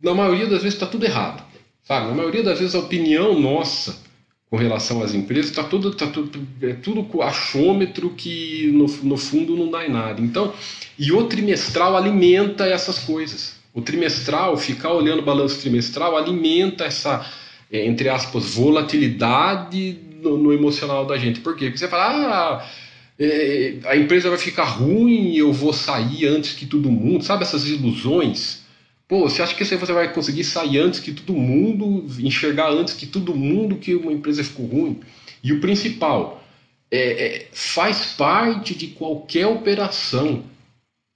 [0.02, 1.44] na maioria das vezes está tudo errado.
[1.84, 2.08] Sabe?
[2.08, 4.04] Na maioria das vezes a opinião nossa
[4.48, 9.56] com relação às empresas, está tudo, tá tudo, é tudo achômetro que no, no fundo
[9.56, 10.20] não dá em nada.
[10.22, 10.54] Então,
[10.96, 13.56] e o trimestral alimenta essas coisas.
[13.74, 17.28] O trimestral, ficar olhando o balanço trimestral, alimenta essa,
[17.70, 21.40] é, entre aspas, volatilidade no, no, emocional da gente.
[21.40, 21.66] Por quê?
[21.66, 22.70] Porque você fala, ah,
[23.18, 27.66] é, a empresa vai ficar ruim, eu vou sair antes que todo mundo, sabe essas
[27.68, 28.64] ilusões?
[29.08, 33.06] Pô, você acha que você vai conseguir sair antes que todo mundo, enxergar antes que
[33.06, 35.00] todo mundo que uma empresa ficou ruim?
[35.42, 36.44] E o principal,
[36.90, 40.44] é, é, faz parte de qualquer operação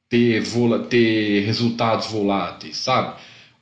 [0.09, 3.21] ter, vola, ter resultados voláteis, sabe?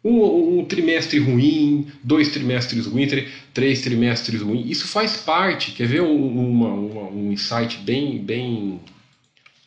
[0.08, 3.12] Um, um, trimestre ruim, dois trimestres ruins,
[3.52, 5.72] três trimestres ruins, isso faz parte.
[5.72, 8.80] Quer ver um, uma, uma, um insight bem, bem,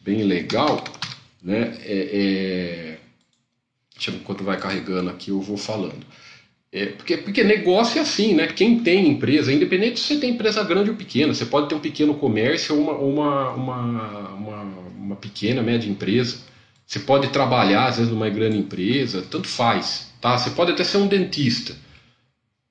[0.01, 0.83] bem legal?
[1.43, 1.77] Né?
[1.83, 2.97] É, é...
[3.93, 6.03] Deixa eu, enquanto vai carregando aqui, eu vou falando.
[6.71, 8.47] É, porque, porque negócio é assim, né?
[8.47, 11.79] Quem tem empresa, independente se você tem empresa grande ou pequena, você pode ter um
[11.79, 14.61] pequeno comércio ou uma, uma, uma, uma,
[14.97, 16.37] uma pequena, média empresa.
[16.87, 20.10] Você pode trabalhar, às vezes, numa grande empresa, tanto faz.
[20.21, 20.37] Tá?
[20.37, 21.75] Você pode até ser um dentista,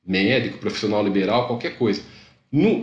[0.07, 2.01] médico, profissional liberal, qualquer coisa.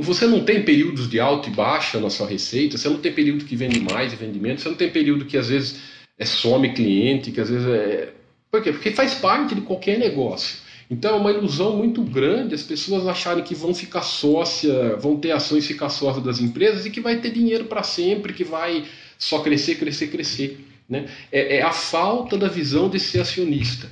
[0.01, 3.45] Você não tem períodos de alta e baixa na sua receita, você não tem período
[3.45, 5.79] que vende mais e vende menos, você não tem período que às vezes
[6.17, 8.13] é some cliente, que às vezes é.
[8.49, 8.71] Por quê?
[8.71, 10.59] Porque faz parte de qualquer negócio.
[10.89, 15.31] Então é uma ilusão muito grande as pessoas acharem que vão ficar sócia, vão ter
[15.31, 18.85] ações ficar sócia das empresas e que vai ter dinheiro para sempre, que vai
[19.17, 20.65] só crescer, crescer, crescer.
[20.87, 21.07] Né?
[21.29, 23.91] É, é, a falta da visão de ser acionista.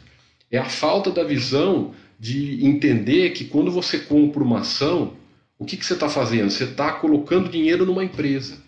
[0.52, 5.14] É a falta da visão de entender que quando você compra uma ação,
[5.58, 6.50] o que, que você está fazendo?
[6.50, 8.64] Você está colocando dinheiro numa empresa.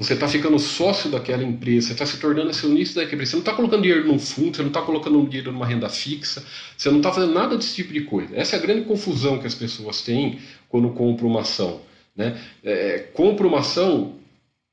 [0.00, 3.32] Você está ficando sócio daquela empresa, você está se tornando acionista daquela empresa.
[3.32, 6.42] Você não está colocando dinheiro num fundo, você não está colocando dinheiro numa renda fixa,
[6.74, 8.34] você não está fazendo nada desse tipo de coisa.
[8.34, 10.38] Essa é a grande confusão que as pessoas têm
[10.70, 11.82] quando compram uma ação.
[12.16, 12.40] Né?
[12.64, 14.14] É, compra uma ação,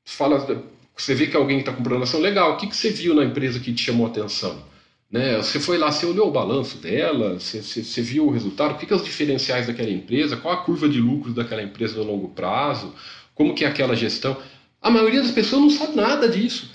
[0.02, 0.64] fala,
[0.96, 3.60] você vê que alguém está comprando ação, legal, o que, que você viu na empresa
[3.60, 4.62] que te chamou a atenção?
[5.10, 5.36] Né?
[5.38, 8.74] Você foi lá, você olhou o balanço dela, você, você, você viu o resultado, o
[8.74, 12.04] que, que são os diferenciais daquela empresa, qual a curva de lucros daquela empresa no
[12.04, 12.94] longo prazo,
[13.34, 14.36] como que é aquela gestão.
[14.82, 16.70] A maioria das pessoas não sabe nada disso.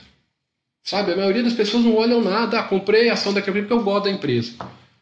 [0.84, 1.14] Sabe?
[1.14, 2.60] A maioria das pessoas não olham nada.
[2.60, 4.54] Ah, comprei a ação daquela empresa porque eu gosto da empresa.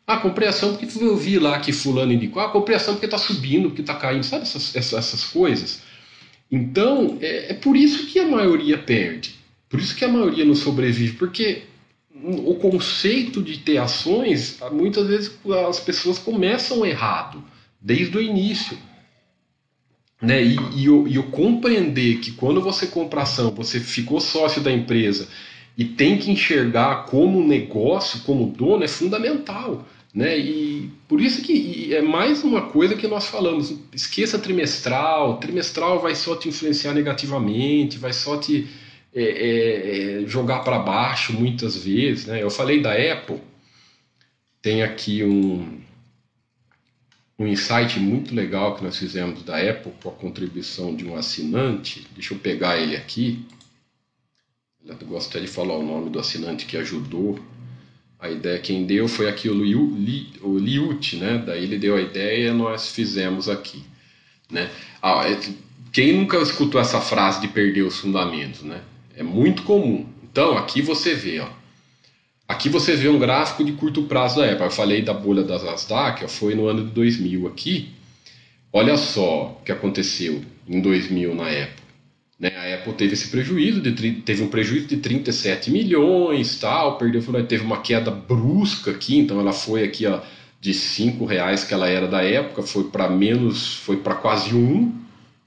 [0.06, 2.42] Ah, comprei a ação porque eu vi lá que fulano indicou.
[2.42, 4.24] Ah, comprei a ação porque está subindo, porque está caindo.
[4.24, 5.82] Sabe essas, essas, essas coisas?
[6.52, 9.36] Então, é, é, por isso que a maioria perde.
[9.70, 11.18] Por isso que a maioria não sobrevive.
[11.18, 11.64] Porque
[12.24, 15.32] o conceito de ter ações, muitas vezes
[15.68, 17.44] as pessoas começam errado,
[17.80, 18.78] desde o início.
[20.22, 20.44] Né?
[20.44, 24.72] E, e, eu, e eu compreender que quando você compra ação, você ficou sócio da
[24.72, 25.28] empresa
[25.76, 29.84] e tem que enxergar como negócio, como dono, é fundamental.
[30.14, 30.38] Né?
[30.38, 33.74] E por isso que é mais uma coisa que nós falamos.
[33.94, 38.68] Esqueça trimestral, trimestral vai só te influenciar negativamente, vai só te
[39.14, 42.26] é, é, é jogar para baixo muitas vezes.
[42.26, 42.42] Né?
[42.42, 43.40] Eu falei da Apple,
[44.62, 45.82] tem aqui um,
[47.38, 52.08] um insight muito legal que nós fizemos da Apple com a contribuição de um assinante.
[52.14, 53.46] Deixa eu pegar ele aqui.
[54.86, 57.40] Eu gostaria de falar o nome do assinante que ajudou.
[58.20, 61.42] A ideia quem deu foi aqui o, Liu, Li, o Liut, né?
[61.44, 63.84] Daí ele deu a ideia nós fizemos aqui,
[64.50, 64.70] né?
[65.02, 65.40] Ah, é,
[65.92, 68.82] quem nunca escutou essa frase de perder os fundamentos, né?
[69.16, 70.06] É muito comum.
[70.24, 71.48] Então aqui você vê, ó,
[72.52, 74.66] Aqui você vê um gráfico de curto prazo da Apple.
[74.66, 77.92] Eu falei da bolha das Nasdaq, foi no ano de 2000 aqui.
[78.74, 81.82] Olha só o que aconteceu em 2000 na Apple.
[82.38, 82.52] Né?
[82.58, 87.64] A Apple teve esse prejuízo, de, teve um prejuízo de 37 milhões, tal, perdeu, teve
[87.64, 90.20] uma queda brusca aqui, então ela foi aqui ó,
[90.60, 94.94] de 5 reais que ela era da época, foi para menos, foi para quase um,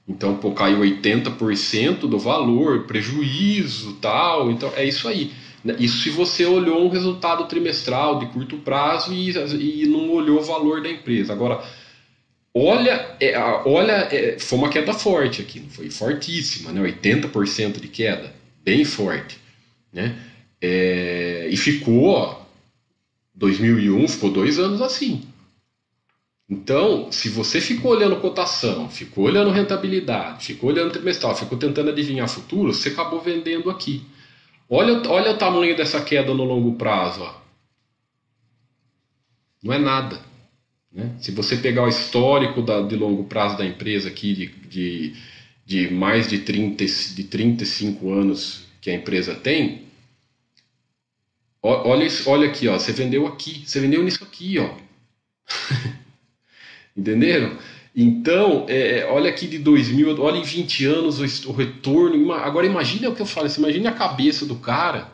[0.07, 5.31] então pô, caiu 80% do valor, prejuízo, tal, então é isso aí.
[5.63, 5.75] Né?
[5.79, 10.43] Isso se você olhou um resultado trimestral de curto prazo e, e não olhou o
[10.43, 11.33] valor da empresa.
[11.33, 11.63] Agora,
[12.53, 16.81] olha, é, olha é, foi uma queda forte aqui, foi fortíssima, né?
[16.81, 18.31] 80% de queda,
[18.63, 19.39] bem forte.
[19.91, 20.15] Né?
[20.61, 22.41] É, e ficou, ó,
[23.33, 25.23] 2001 ficou dois anos assim.
[26.47, 32.29] Então, se você ficou olhando cotação, ficou olhando rentabilidade, ficou olhando trimestral, ficou tentando adivinhar
[32.29, 34.05] futuro, você acabou vendendo aqui.
[34.69, 37.23] Olha, olha o tamanho dessa queda no longo prazo.
[37.23, 37.33] Ó.
[39.63, 40.21] Não é nada.
[40.91, 41.15] Né?
[41.19, 45.15] Se você pegar o histórico da, de longo prazo da empresa aqui, de, de,
[45.65, 49.85] de mais de, 30, de 35 anos que a empresa tem,
[51.61, 54.69] olha, olha aqui, ó, você vendeu aqui, você vendeu nisso aqui, ó.
[56.95, 57.57] Entenderam?
[57.95, 62.31] Então, é, é, olha aqui de 2000, olha em 20 anos o, o retorno.
[62.33, 65.13] Agora imagine o que eu falo, imagine a cabeça do cara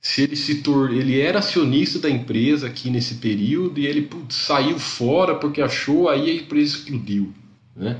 [0.00, 4.34] se ele se tor ele era acionista da empresa aqui nesse período e ele putz,
[4.34, 7.34] saiu fora porque achou, aí a empresa explodiu.
[7.76, 7.98] Né?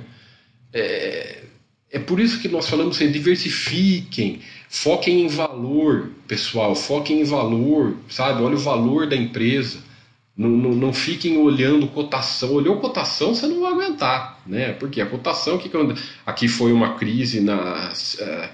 [0.72, 1.42] É,
[1.92, 7.96] é por isso que nós falamos assim, diversifiquem, foquem em valor, pessoal, foquem em valor,
[8.08, 8.42] sabe?
[8.42, 9.89] Olha o valor da empresa
[10.40, 12.54] Não, não, não, fiquem olhando cotação.
[12.54, 14.72] Olhou cotação, você não vai aguentar, né?
[14.72, 15.70] Porque a cotação que
[16.24, 18.48] aqui foi uma crise na uh,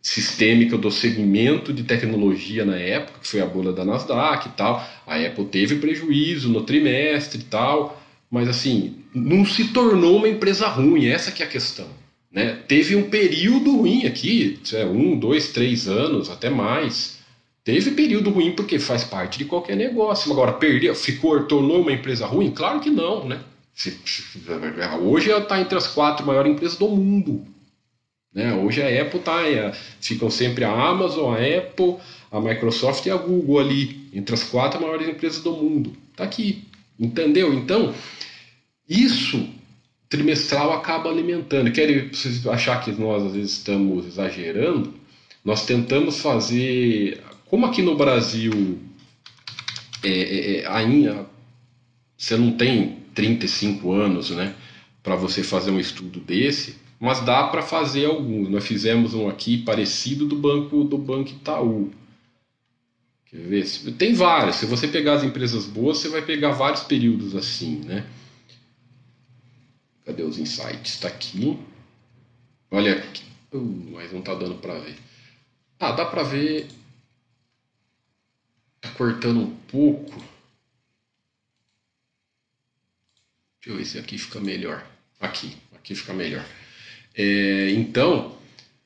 [0.00, 4.82] sistêmica do segmento de tecnologia na época, que foi a bolha da Nasdaq e tal.
[5.06, 10.68] A Apple teve prejuízo no trimestre e tal, mas assim não se tornou uma empresa
[10.68, 11.04] ruim.
[11.04, 11.88] Essa que é a questão.
[12.32, 12.60] Né?
[12.66, 14.58] Teve um período ruim aqui,
[14.90, 17.19] um, dois, três anos, até mais
[17.62, 20.32] Teve período ruim porque faz parte de qualquer negócio.
[20.32, 22.50] Agora, perdeu, ficou, tornou uma empresa ruim?
[22.50, 23.40] Claro que não, né?
[25.02, 27.46] Hoje ela está entre as quatro maiores empresas do mundo.
[28.32, 28.54] Né?
[28.54, 29.46] Hoje a Apple está.
[29.46, 31.96] É, ficam sempre a Amazon, a Apple,
[32.30, 35.92] a Microsoft e a Google ali, entre as quatro maiores empresas do mundo.
[36.10, 36.64] Está aqui.
[36.98, 37.52] Entendeu?
[37.54, 37.94] Então,
[38.88, 39.48] isso
[40.08, 41.72] trimestral acaba alimentando.
[41.72, 44.92] Querem vocês achar que nós às vezes estamos exagerando?
[45.42, 48.78] Nós tentamos fazer como aqui no Brasil
[50.04, 51.28] é, é, é ainda
[52.16, 54.54] você não tem 35 anos, né,
[55.02, 58.48] para você fazer um estudo desse, mas dá para fazer alguns.
[58.48, 61.90] Nós fizemos um aqui parecido do banco do Banco Itaú.
[63.24, 63.66] Quer ver?
[63.96, 64.56] Tem vários.
[64.56, 68.06] Se você pegar as empresas boas, você vai pegar vários períodos assim, né?
[70.04, 70.94] Cadê os insights?
[70.94, 71.58] Está aqui.
[72.70, 73.22] Olha aqui.
[73.52, 74.96] Uh, mas não está dando para ver.
[75.78, 76.68] Ah, dá para ver
[79.00, 80.22] cortando um pouco.
[83.58, 84.86] Deixa eu ver se aqui fica melhor.
[85.18, 86.44] Aqui, aqui fica melhor.
[87.16, 88.36] É, então,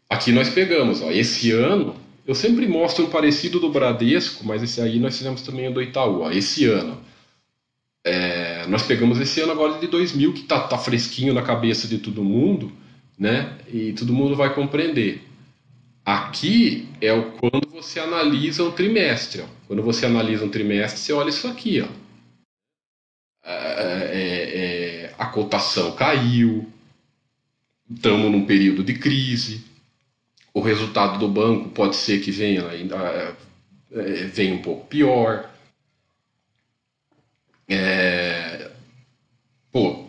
[0.08, 4.80] aqui nós pegamos, ó, esse ano, eu sempre mostro um parecido do Bradesco, mas esse
[4.80, 6.20] aí nós fizemos também o do Itaú.
[6.20, 7.02] Ó, esse ano,
[8.04, 11.98] é, nós pegamos esse ano agora de 2000, que tá, tá fresquinho na cabeça de
[11.98, 12.72] todo mundo,
[13.18, 13.58] né?
[13.66, 15.24] E todo mundo vai compreender.
[16.05, 19.40] Aqui é o quando você analisa um trimestre.
[19.40, 19.46] Ó.
[19.66, 21.80] Quando você analisa um trimestre, você olha isso aqui.
[21.80, 21.88] Ó.
[23.42, 24.59] É, é,
[25.07, 26.70] é a cotação caiu,
[27.90, 29.64] estamos num período de crise,
[30.52, 33.36] o resultado do banco pode ser que venha ainda é,
[33.92, 35.50] é venha um pouco pior.
[37.68, 38.70] É,
[39.72, 40.09] pô,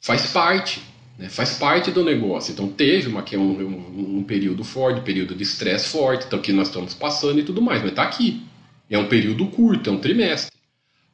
[0.00, 0.89] faz parte
[1.20, 1.28] né?
[1.28, 2.50] Faz parte do negócio.
[2.50, 6.40] Então teve uma que é um, um, um período forte, período de estresse forte, então
[6.40, 8.42] que nós estamos passando e tudo mais, mas está aqui.
[8.88, 10.56] É um período curto, é um trimestre.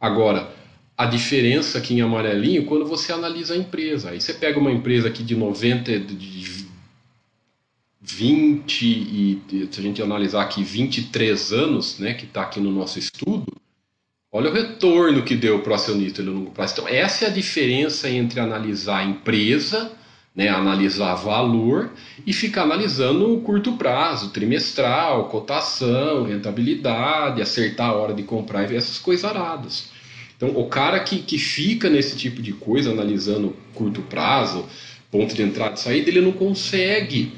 [0.01, 0.55] Agora,
[0.97, 4.11] a diferença aqui em amarelinho quando você analisa a empresa.
[4.11, 6.67] Aí você pega uma empresa aqui de 90, de
[8.01, 9.43] 20 e
[9.73, 13.47] se a gente analisar aqui 23 anos, né, que está aqui no nosso estudo,
[14.37, 16.75] olha o retorno que deu para o acionista no longo prazo.
[16.75, 19.91] Então essa é a diferença entre analisar a empresa
[20.37, 21.91] né, analisar valor
[22.27, 28.77] e ficar analisando o curto prazo, trimestral, cotação, rentabilidade, acertar a hora de comprar e
[28.77, 29.89] essas coisas aradas.
[30.37, 34.67] Então, o cara que, que fica nesse tipo de coisa, analisando curto prazo,
[35.11, 37.33] ponto de entrada e saída, ele não consegue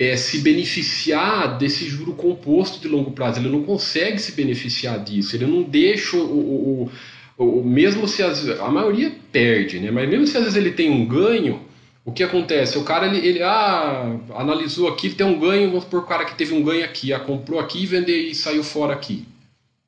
[0.00, 5.36] é, se beneficiar desse juro composto de longo prazo, ele não consegue se beneficiar disso,
[5.36, 6.90] ele não deixa o, o,
[7.36, 9.90] o, o mesmo se as, a maioria perde, né?
[9.90, 11.60] mas mesmo se às vezes ele tem um ganho,
[12.02, 12.78] o que acontece?
[12.78, 16.34] O cara, ele, ele ah, analisou aqui, tem um ganho, vamos por o cara que
[16.34, 19.26] teve um ganho aqui, ah, comprou aqui, vendeu e saiu fora aqui.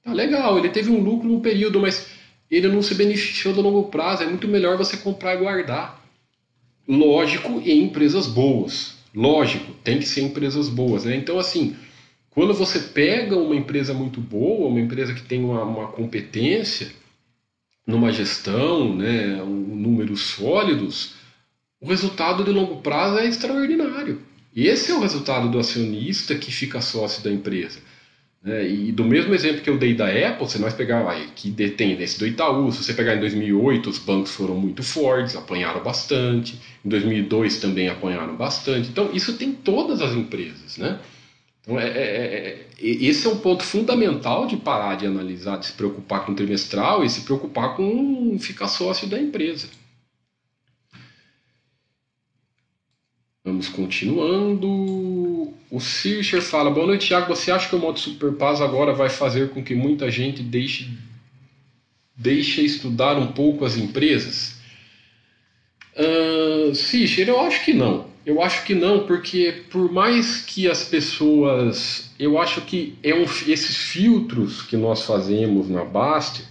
[0.05, 2.09] Tá legal, ele teve um lucro no período, mas
[2.51, 4.25] ele não se beneficiou do longo prazo.
[4.25, 6.03] É muito melhor você comprar e guardar.
[6.87, 9.02] Lógico, em empresas boas.
[9.15, 11.17] Lógico, tem que ser empresas boas, né?
[11.17, 11.77] Então, assim,
[12.31, 16.91] quando você pega uma empresa muito boa, uma empresa que tem uma, uma competência
[17.87, 21.15] numa gestão, né, um, números sólidos,
[21.81, 24.23] o resultado de longo prazo é extraordinário.
[24.55, 27.81] Esse é o resultado do acionista que fica sócio da empresa.
[28.43, 28.69] Né?
[28.69, 31.93] E do mesmo exemplo que eu dei da Apple, se nós pegar vai, que detém
[32.03, 36.59] esse do Itaú, se você pegar em 2008, os bancos foram muito fortes, apanharam bastante.
[36.85, 38.89] Em 2002 também apanharam bastante.
[38.89, 40.77] Então, isso tem todas as empresas.
[40.77, 40.99] Né?
[41.63, 45.67] Então, é, é, é, é esse é um ponto fundamental de parar de analisar, de
[45.67, 49.69] se preocupar com o trimestral e se preocupar com ficar sócio da empresa.
[53.45, 55.12] Vamos continuando.
[55.73, 57.35] O Sircher fala: Boa noite, Thiago.
[57.35, 60.91] Você acha que o modo Superpaz agora vai fazer com que muita gente deixe,
[62.15, 64.61] deixe estudar um pouco as empresas?
[65.97, 68.05] Uh, Sircher, eu acho que não.
[68.27, 72.13] Eu acho que não, porque por mais que as pessoas.
[72.19, 76.45] Eu acho que é um, esses filtros que nós fazemos na Baster,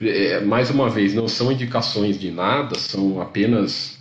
[0.00, 3.98] é, mais uma vez, não são indicações de nada, são apenas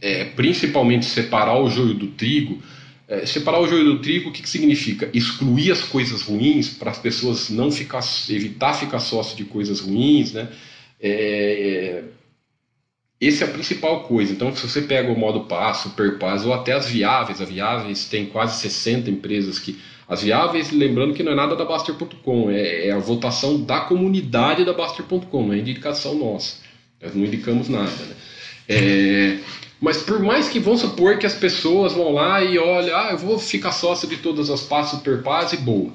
[0.00, 2.62] é, principalmente separar o joio do trigo,
[3.08, 5.08] é, separar o joio do trigo, o que, que significa?
[5.14, 10.32] Excluir as coisas ruins para as pessoas não ficar, evitar ficar sócio de coisas ruins,
[10.32, 10.48] né?
[11.00, 12.04] É, é,
[13.20, 14.32] esse é a principal coisa.
[14.32, 18.06] Então, se você pega o modo passo, super paz ou até as viáveis, as viáveis
[18.06, 19.78] tem quase 60 empresas que
[20.08, 24.64] as viáveis, lembrando que não é nada da Baster.com, é, é, a votação da comunidade
[24.64, 26.58] da Baster.com, não é indicação nossa.
[27.02, 27.90] Nós não indicamos nada.
[27.90, 28.16] Né?
[28.68, 29.38] É,
[29.80, 33.18] mas por mais que vão supor que as pessoas vão lá e olham, ah, eu
[33.18, 35.92] vou ficar sócio de todas as passos super paz e boa.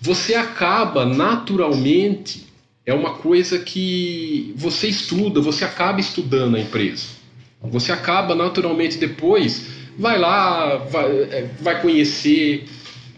[0.00, 2.46] Você acaba naturalmente,
[2.84, 7.06] é uma coisa que você estuda, você acaba estudando a empresa.
[7.62, 9.66] Você acaba naturalmente depois,
[9.96, 12.64] vai lá, vai, é, vai conhecer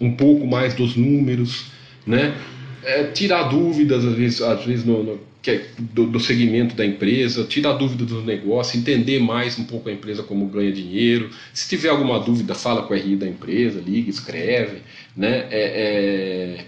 [0.01, 1.67] um pouco mais dos números,
[2.07, 2.37] né?
[2.83, 7.45] É, tirar dúvidas, às vezes, às vezes no, no é do, do, segmento da empresa,
[7.45, 11.30] tirar dúvida do negócio, entender mais um pouco a empresa como ganha dinheiro.
[11.53, 14.82] Se tiver alguma dúvida, fala com o RI da empresa, liga, escreve.
[15.16, 15.47] Né?
[15.51, 16.64] É, é...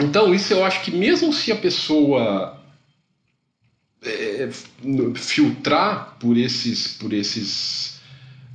[0.00, 2.56] Então, isso eu acho que mesmo se a pessoa
[4.06, 4.48] é,
[5.14, 8.00] filtrar por esses, por esses,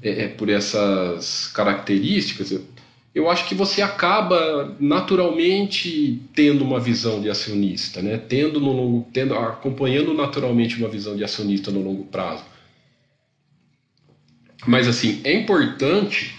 [0.01, 2.51] é, é, por essas características,
[3.13, 8.17] eu acho que você acaba naturalmente tendo uma visão de acionista, né?
[8.17, 12.43] tendo, no longo, tendo acompanhando naturalmente uma visão de acionista no longo prazo.
[14.65, 16.35] Mas assim, é importante.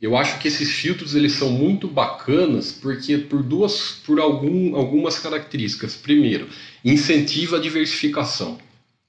[0.00, 5.18] Eu acho que esses filtros eles são muito bacanas porque por duas, por algum, algumas
[5.18, 5.96] características.
[5.96, 6.48] Primeiro,
[6.84, 8.58] incentiva a diversificação.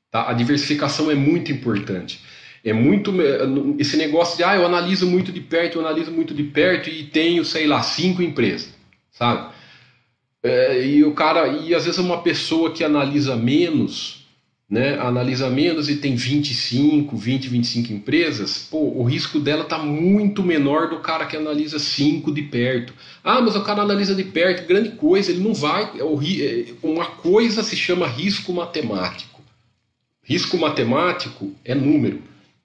[0.10, 0.30] Tá?
[0.30, 2.22] A diversificação é muito importante.
[2.64, 3.14] É muito
[3.78, 7.04] esse negócio de ah, eu analiso muito de perto, eu analiso muito de perto e
[7.04, 8.74] tenho, sei lá, cinco empresas,
[9.12, 9.54] sabe?
[10.42, 14.26] É, e o cara, e às vezes uma pessoa que analisa menos,
[14.70, 20.44] né, analisa menos e tem 25, 20, 25 empresas, pô, o risco dela tá muito
[20.44, 22.94] menor do cara que analisa cinco de perto.
[23.24, 25.92] Ah, mas o cara analisa de perto, grande coisa, ele não vai.
[25.96, 29.42] É é, uma coisa se chama risco matemático.
[30.24, 32.22] Risco matemático é número.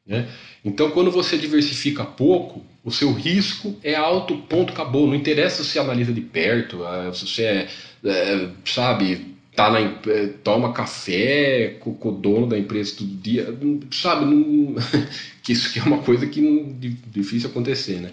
[0.07, 0.29] Né?
[0.65, 5.07] Então, quando você diversifica pouco, o seu risco é alto, ponto, acabou.
[5.07, 7.69] Não interessa se você analisa de perto, ah, se você é,
[8.05, 13.57] é sabe, tá na, é, toma café com, com, o dono da empresa todo dia,
[13.91, 14.75] sabe, não,
[15.43, 16.77] que isso é uma coisa que não,
[17.11, 18.11] difícil acontecer, né?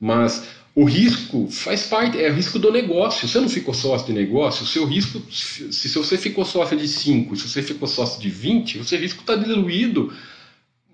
[0.00, 3.26] Mas o risco faz parte, é o risco do negócio.
[3.26, 6.76] Se você não ficou sócio de negócio, o seu risco, se, se você ficou sócio
[6.76, 10.12] de 5, se você ficou sócio de 20, o seu risco está diluído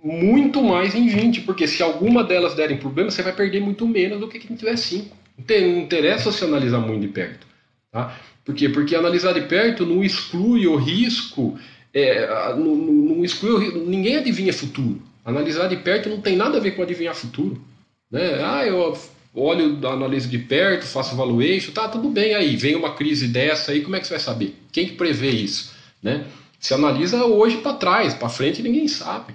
[0.04, 4.20] muito mais em 20, porque se alguma delas derem problema, você vai perder muito menos
[4.20, 5.16] do que quem tiver 5.
[5.48, 7.46] Não interessa você analisar muito de perto.
[7.90, 8.14] Tá?
[8.44, 8.68] Por quê?
[8.68, 11.58] Porque analisar de perto não exclui o risco,
[11.94, 15.00] é, não, não, exclui ninguém adivinha futuro.
[15.24, 17.58] Analisar de perto não tem nada a ver com adivinhar futuro.
[18.10, 18.42] Né?
[18.44, 18.94] Ah, eu
[19.34, 23.80] olho, analiso de perto, faço valuation, tá, tudo bem aí, vem uma crise dessa aí,
[23.80, 24.54] como é que você vai saber?
[24.70, 25.72] Quem que prevê isso?
[26.02, 26.26] Né?
[26.60, 29.34] Se analisa hoje para trás, para frente ninguém sabe.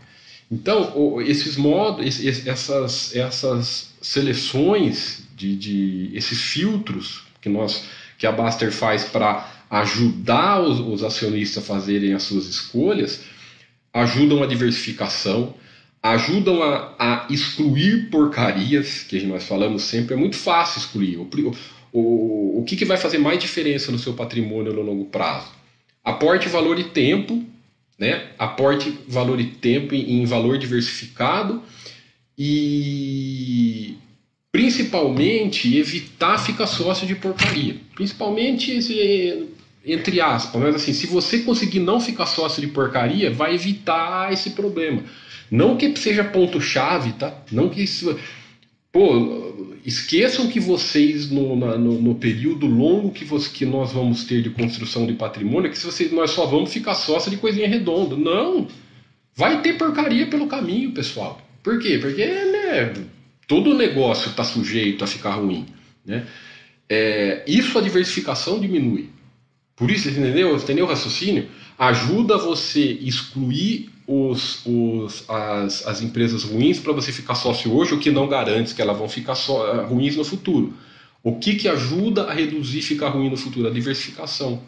[0.52, 7.84] Então, esses modos, essas, essas seleções de, de esses filtros que nós
[8.18, 13.22] que a Baster faz para ajudar os, os, acionistas a fazerem as suas escolhas,
[13.94, 15.56] ajudam a diversificação,
[16.04, 21.18] ajudam a, a excluir porcarias, que nós falamos sempre, é muito fácil excluir.
[21.18, 21.30] O,
[21.94, 25.48] o, o que, que vai fazer mais diferença no seu patrimônio no longo prazo?
[26.04, 27.46] Aporte valor e tempo
[28.00, 28.28] né?
[28.40, 31.62] Aporte valor e tempo em, valor diversificado
[32.38, 33.96] e
[34.52, 37.76] principalmente evitar ficar sócio de porcaria.
[37.94, 38.80] Principalmente
[39.86, 44.52] entre aspas, mas assim, se você conseguir não ficar sócio de porcaria, vai evitar esse
[44.52, 45.04] problema.
[45.50, 47.34] Não que seja ponto chave, tá?
[47.52, 48.18] Não que isso,
[48.92, 49.49] pô,
[49.86, 54.50] esqueçam que vocês, no, na, no, no, período longo que, que nós vamos ter de
[54.50, 58.16] construção de patrimônio, que se vocês, nós só vamos ficar sócio de coisinha redonda.
[58.16, 58.68] Não!
[59.36, 61.42] Vai ter porcaria pelo caminho, pessoal.
[61.64, 61.98] Por quê?
[62.00, 62.94] Porque né,
[63.48, 65.66] todo negócio está sujeito a ficar ruim.
[66.06, 66.26] Né?
[66.90, 69.10] É, isso a diversificação diminui.
[69.76, 70.56] Por isso, entendeu?
[70.56, 71.48] Entendeu o raciocínio?
[71.78, 78.00] Ajuda você excluir os, os, as, as empresas ruins para você ficar sócio hoje, o
[78.00, 80.74] que não garante que elas vão ficar só, eh, ruins no futuro.
[81.22, 83.68] O que, que ajuda a reduzir ficar ruim no futuro?
[83.68, 84.64] A diversificação.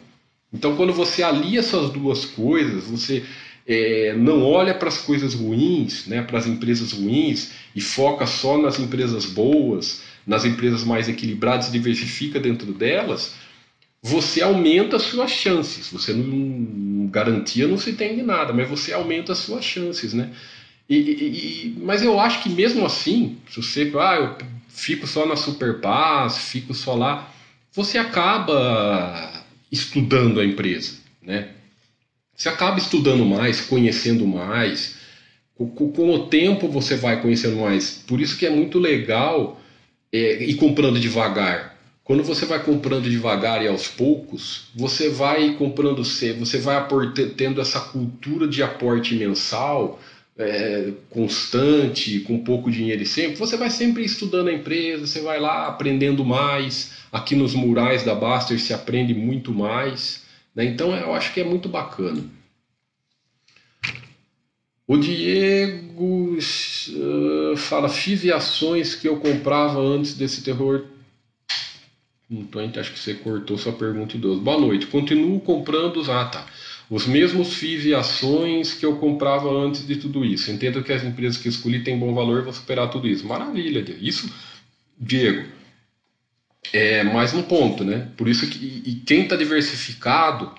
[0.52, 3.24] Então, quando você alia essas duas coisas, você
[3.66, 8.56] é, não olha para as coisas ruins, né, para as empresas ruins, e foca só
[8.56, 13.34] nas empresas boas, nas empresas mais equilibradas diversifica dentro delas,
[14.00, 15.90] você aumenta as suas chances.
[15.90, 16.26] Você não
[17.12, 20.30] garantia não se tem de nada, mas você aumenta as suas chances, né?
[20.88, 24.36] E, e, mas eu acho que mesmo assim, se você, ah, eu
[24.68, 27.30] fico só na Superpass, fico só lá,
[27.72, 31.50] você acaba estudando a empresa, né?
[32.34, 34.96] Você acaba estudando mais, conhecendo mais.
[35.54, 38.02] Com, com o tempo você vai conhecendo mais.
[38.06, 39.60] Por isso que é muito legal
[40.12, 41.71] é, ir comprando devagar.
[42.04, 46.84] Quando você vai comprando devagar e aos poucos, você vai comprando você vai
[47.36, 50.00] tendo essa cultura de aporte mensal
[50.36, 55.38] é, constante, com pouco dinheiro e sempre, você vai sempre estudando a empresa, você vai
[55.38, 56.90] lá aprendendo mais.
[57.10, 60.20] Aqui nos murais da Baster se aprende muito mais.
[60.54, 60.64] Né?
[60.64, 62.24] Então eu acho que é muito bacana.
[64.86, 70.82] O Diego uh, fala: fiz ações que eu comprava antes desse terror.
[72.32, 74.40] Então, acho que você cortou sua pergunta idoso.
[74.40, 74.86] Boa noite.
[74.86, 76.08] Continuo comprando os.
[76.08, 76.46] Ah, tá.
[76.88, 80.50] Os mesmos FIIs e ações que eu comprava antes de tudo isso.
[80.50, 83.26] Entendo que as empresas que escolhi têm bom valor, vou superar tudo isso.
[83.26, 84.32] Maravilha, isso,
[84.98, 85.46] Diego.
[86.72, 88.08] É mais um ponto, né?
[88.16, 90.54] Por isso que e quem está diversificado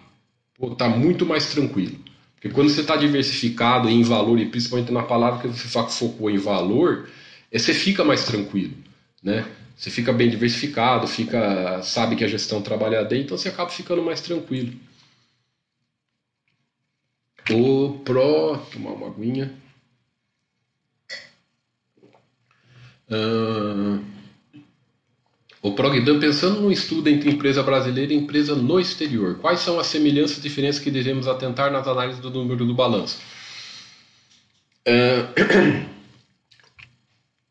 [0.71, 1.97] está muito mais tranquilo.
[2.35, 6.37] Porque quando você está diversificado em valor, e principalmente na palavra que você focou em
[6.37, 7.09] valor,
[7.51, 8.75] é, você fica mais tranquilo,
[9.23, 9.45] né?
[9.75, 14.01] Você fica bem diversificado, fica sabe que a gestão trabalha bem, então você acaba ficando
[14.01, 14.73] mais tranquilo.
[17.49, 18.57] O Pro.
[18.71, 19.53] Tomar uma aguinha.
[23.09, 24.01] Uh,
[25.61, 29.87] o Progdan, pensando no estudo entre empresa brasileira e empresa no exterior, quais são as
[29.87, 33.19] semelhanças e diferenças que devemos atentar nas análises do número do balanço?
[34.85, 35.89] Uh,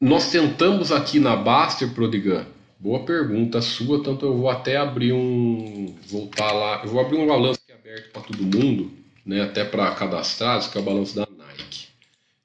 [0.03, 2.45] nós tentamos aqui na Baster, Prodigan,
[2.77, 5.95] boa pergunta sua, tanto eu vou até abrir um.
[6.09, 8.91] voltar lá, eu vou abrir um balanço aqui aberto para todo mundo
[9.25, 11.87] né, até para cadastrados, que é o balanço da Nike.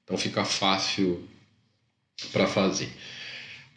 [0.04, 1.24] Então fica fácil
[2.32, 2.90] para fazer.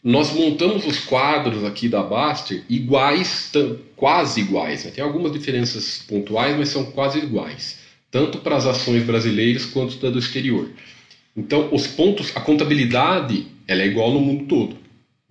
[0.03, 3.51] Nós montamos os quadros aqui da Baster iguais,
[3.95, 4.85] quase iguais.
[4.85, 4.91] Né?
[4.91, 7.79] Tem algumas diferenças pontuais, mas são quase iguais,
[8.11, 10.69] tanto para as ações brasileiras quanto da do exterior.
[11.35, 14.81] Então, os pontos, a contabilidade, ela é igual no mundo todo.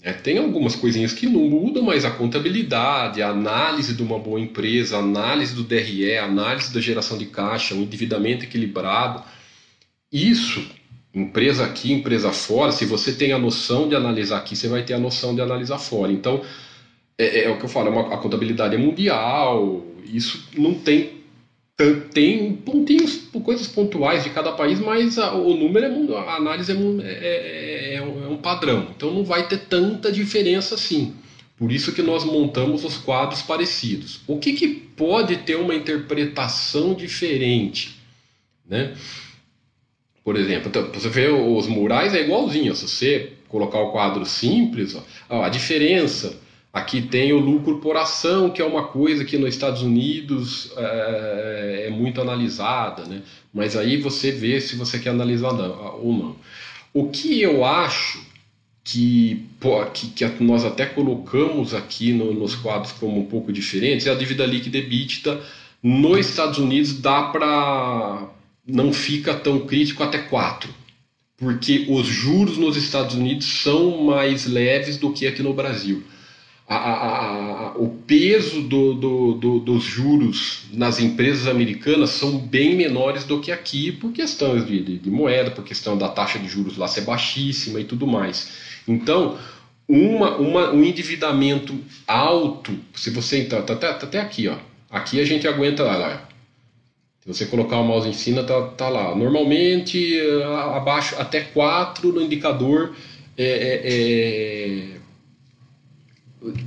[0.03, 4.41] É, tem algumas coisinhas que não mudam, mas a contabilidade, a análise de uma boa
[4.41, 9.23] empresa, a análise do DRE, a análise da geração de caixa, o endividamento equilibrado,
[10.11, 10.67] isso,
[11.15, 14.95] empresa aqui, empresa fora, se você tem a noção de analisar aqui, você vai ter
[14.95, 16.11] a noção de analisar fora.
[16.11, 16.43] Então,
[17.19, 21.20] é, é o que eu falo, é uma, a contabilidade é mundial, isso não tem
[22.13, 26.75] tem pontinhos, coisas pontuais de cada país, mas a, o número é a análise é,
[26.75, 28.89] é, é, é, um padrão.
[28.97, 31.15] Então não vai ter tanta diferença assim.
[31.57, 34.21] Por isso que nós montamos os quadros parecidos.
[34.27, 37.97] O que, que pode ter uma interpretação diferente,
[38.67, 38.95] né?
[40.25, 42.75] Por exemplo, então, você vê os murais é igualzinho.
[42.75, 44.97] Se você colocar o quadro simples,
[45.29, 46.39] ó, a diferença
[46.73, 51.87] Aqui tem o lucro por ação, que é uma coisa que nos Estados Unidos é,
[51.89, 53.23] é muito analisada, né?
[53.53, 56.37] mas aí você vê se você quer analisar ou não.
[56.95, 58.25] O que eu acho
[58.85, 59.47] que,
[59.93, 64.15] que, que nós até colocamos aqui no, nos quadros como um pouco diferentes é a
[64.15, 65.41] dívida líquida EBITDA
[65.83, 68.29] nos Estados Unidos dá para
[68.67, 70.73] não fica tão crítico até 4
[71.37, 76.03] porque os juros nos Estados Unidos são mais leves do que aqui no Brasil
[76.73, 83.25] a, a, o peso do, do, do, dos juros nas empresas americanas são bem menores
[83.25, 86.77] do que aqui, por questões de, de, de, moeda, por questão da taxa de juros
[86.77, 88.53] lá ser baixíssima e tudo mais.
[88.87, 89.37] Então,
[89.89, 94.55] uma, uma, um endividamento alto, se você então, tá, tá, tá até aqui, ó,
[94.89, 96.29] aqui a gente aguenta lá,
[97.19, 99.15] se você colocar o mouse em cima, tá, tá lá.
[99.17, 100.21] Normalmente,
[100.73, 102.95] abaixo, até 4 no indicador
[103.37, 105.00] é, é, é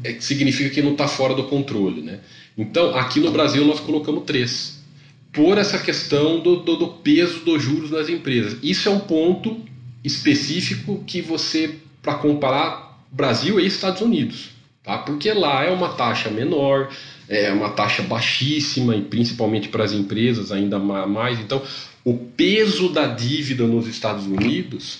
[0.04, 2.02] é, significa que não está fora do controle.
[2.02, 2.20] Né?
[2.58, 4.84] Então, aqui no Brasil, nós colocamos três,
[5.32, 8.58] por essa questão do, do, do peso dos juros nas empresas.
[8.62, 9.60] Isso é um ponto
[10.04, 14.50] específico que você, para comparar Brasil e Estados Unidos,
[14.84, 15.00] tá?
[15.00, 16.90] porque lá é uma taxa menor,
[17.28, 21.40] é uma taxa baixíssima, e principalmente para as empresas ainda mais.
[21.40, 21.62] Então,
[22.04, 25.00] o peso da dívida nos Estados Unidos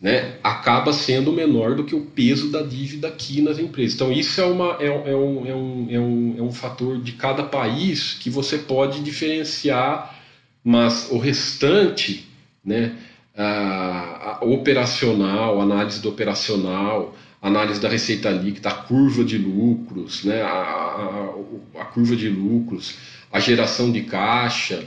[0.00, 3.94] né, acaba sendo menor do que o peso da dívida aqui nas empresas.
[3.94, 7.12] Então, isso é, uma, é, é, um, é, um, é, um, é um fator de
[7.12, 10.14] cada país que você pode diferenciar,
[10.62, 12.28] mas o restante,
[12.64, 12.94] né,
[13.34, 20.42] a, a operacional, análise do operacional, análise da receita líquida, a curva de lucros, né,
[20.42, 22.96] a, a, a curva de lucros,
[23.32, 24.84] a geração de caixa,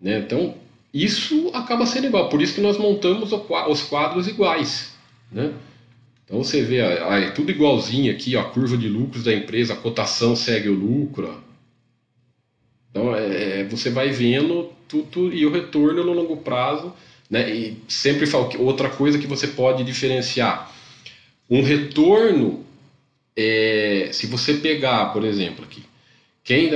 [0.00, 0.54] né, então
[0.94, 2.28] isso acaba sendo igual.
[2.28, 4.94] Por isso que nós montamos os quadros iguais.
[5.32, 5.52] Né?
[6.24, 10.36] Então você vê, é tudo igualzinho aqui, a curva de lucros da empresa, a cotação
[10.36, 11.28] segue o lucro.
[11.28, 11.44] Ó.
[12.90, 16.92] Então é, é você vai vendo tudo e o retorno no longo prazo.
[17.28, 17.52] Né?
[17.52, 20.72] E sempre falo que outra coisa que você pode diferenciar.
[21.50, 22.64] Um retorno,
[23.36, 25.82] é, se você pegar, por exemplo, aqui,
[26.44, 26.70] quem,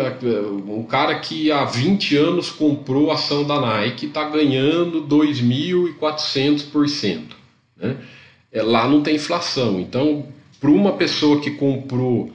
[0.66, 7.24] um cara que há 20 anos comprou ação da Nike está ganhando 2.400%.
[7.76, 7.98] Né?
[8.50, 9.78] É, lá não tem inflação.
[9.78, 10.26] Então,
[10.58, 12.32] para uma pessoa que comprou,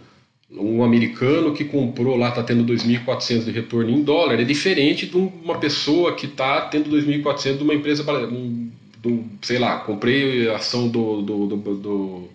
[0.52, 5.18] um americano que comprou lá está tendo 2.400 de retorno em dólar, é diferente de
[5.18, 11.24] uma pessoa que está tendo 2.400 de uma empresa, do, sei lá, comprei ação do,
[11.24, 12.30] do, do, do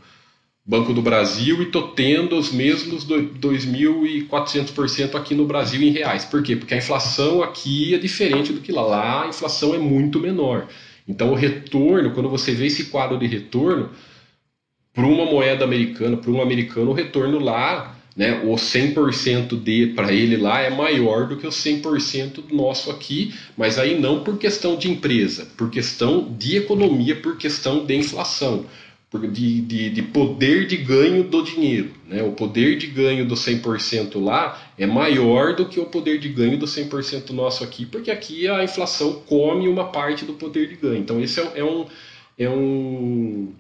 [0.69, 6.27] Banco do Brasil e tô tendo os mesmos 2.400% aqui no Brasil em reais.
[6.27, 6.57] Por quê?
[6.57, 8.83] Porque a inflação aqui é diferente do que lá.
[8.83, 10.69] Lá a inflação é muito menor.
[11.09, 13.89] Então o retorno, quando você vê esse quadro de retorno,
[14.93, 20.13] para uma moeda americana, para um americano, o retorno lá, né, o 100% de para
[20.13, 24.77] ele lá é maior do que o 100% nosso aqui, mas aí não por questão
[24.77, 28.67] de empresa, por questão de economia, por questão de inflação
[29.17, 31.93] de, de, de, poder de ganho do dinheiro.
[32.07, 32.23] Né?
[32.23, 36.59] O poder de ganho do 100% lá é maior do que o poder de ganho
[36.59, 40.99] do 100% nosso aqui, porque aqui a inflação come uma parte do poder de ganho.
[40.99, 41.87] Então, esse é, é um.
[42.37, 43.53] É um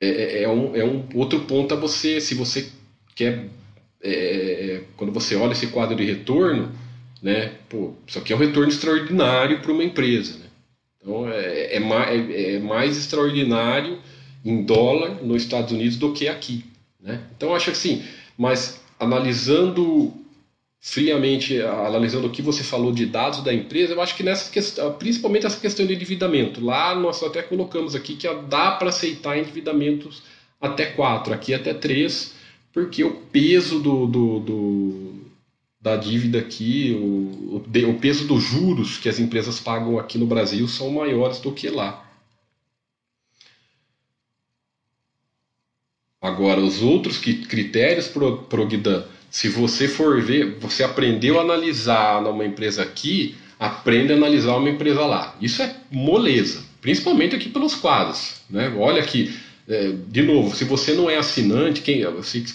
[0.00, 2.68] é, é, é, um, é um outro ponto a você, se você
[3.14, 3.46] quer,
[4.02, 6.72] é, é, quando você olha esse quadro de retorno,
[7.22, 10.36] né, pô, isso aqui é um retorno extraordinário para uma empresa.
[10.38, 10.46] Né?
[11.00, 13.98] Então é, é, é mais extraordinário
[14.44, 16.64] em dólar nos Estados Unidos do que aqui.
[17.00, 17.20] Né?
[17.36, 18.02] Então acho assim,
[18.36, 20.12] mas analisando
[20.80, 24.92] friamente, analisando o que você falou de dados da empresa, eu acho que nessa questão,
[24.94, 30.22] principalmente essa questão de endividamento, lá nós até colocamos aqui que dá para aceitar endividamentos
[30.60, 32.34] até 4, aqui até 3,
[32.72, 35.12] porque o peso do, do, do
[35.80, 40.26] da dívida aqui, o, o, o peso dos juros que as empresas pagam aqui no
[40.26, 42.11] Brasil são maiores do que lá.
[46.22, 52.82] Agora, os outros critérios, Progdan, se você for ver, você aprendeu a analisar numa empresa
[52.82, 55.36] aqui, aprende a analisar uma empresa lá.
[55.40, 58.42] Isso é moleza, principalmente aqui pelos quadros.
[58.48, 58.72] Né?
[58.78, 59.34] Olha aqui,
[59.68, 62.04] é, de novo, se você não é assinante, quem,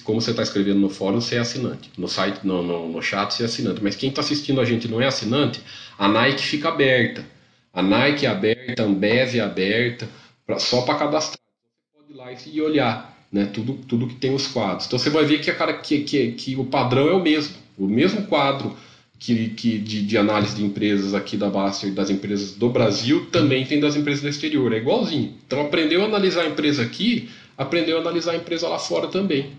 [0.05, 1.89] como você está escrevendo no fórum, você é assinante.
[1.97, 3.83] No site, no, no, no chat, você é assinante.
[3.83, 5.59] Mas quem está assistindo a gente não é assinante,
[5.99, 7.25] a Nike fica aberta.
[7.73, 10.07] A Nike é aberta, a Ambev é aberta,
[10.45, 11.39] pra, só para cadastrar.
[11.39, 13.45] Você pode ir lá e olhar né?
[13.45, 14.87] Tudo, tudo que tem os quadros.
[14.87, 17.55] Então você vai ver que, a cara, que, que, que o padrão é o mesmo.
[17.77, 18.75] O mesmo quadro
[19.19, 23.65] que, que de, de análise de empresas aqui da Baster, das empresas do Brasil, também
[23.65, 24.73] tem das empresas do exterior.
[24.73, 25.35] É igualzinho.
[25.45, 29.51] Então aprendeu a analisar a empresa aqui, aprendeu a analisar a empresa lá fora também.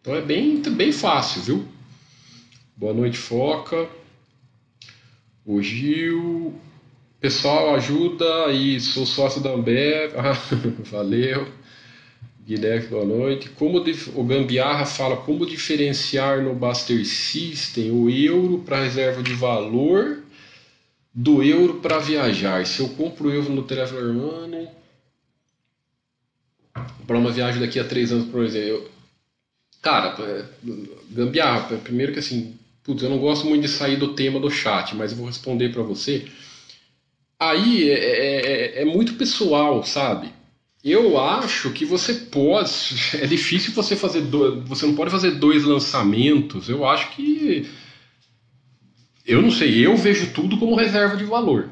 [0.00, 1.64] Então é bem, bem fácil, viu?
[2.76, 3.88] Boa noite, Foca.
[5.44, 6.54] O Gil.
[7.20, 10.12] Pessoal, ajuda aí, sou sócio da Ambev.
[10.90, 11.48] valeu.
[12.46, 13.48] Guilherme, boa noite.
[13.48, 20.22] Como o Gambiarra fala como diferenciar no Buster System o euro para reserva de valor
[21.12, 22.66] do euro para viajar.
[22.66, 24.68] Se eu compro euro no Traveler Money
[27.06, 28.90] para uma viagem daqui a três anos, por exemplo, eu...
[29.80, 30.44] cara, é,
[31.10, 34.94] Gambiarra, primeiro que assim, putz, eu não gosto muito de sair do tema do chat,
[34.94, 36.26] mas eu vou responder para você.
[37.40, 40.33] Aí é, é, é, é muito pessoal, sabe?
[40.84, 42.70] Eu acho que você pode.
[43.18, 44.20] É difícil você fazer.
[44.20, 46.68] Do, você não pode fazer dois lançamentos.
[46.68, 47.66] Eu acho que.
[49.26, 51.70] Eu não sei, eu vejo tudo como reserva de valor.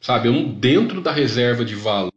[0.00, 0.28] Sabe?
[0.28, 2.12] Eu, dentro da reserva de valor,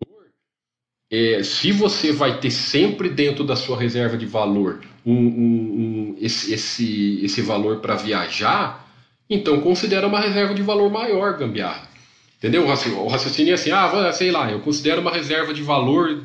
[1.11, 6.17] é, se você vai ter sempre dentro da sua reserva de valor um, um, um,
[6.19, 8.87] esse, esse, esse valor para viajar,
[9.27, 11.89] então considera uma reserva de valor maior, gambiarra.
[12.37, 12.63] Entendeu?
[12.65, 16.23] O raciocínio é assim, ah, sei lá, eu considero uma reserva de valor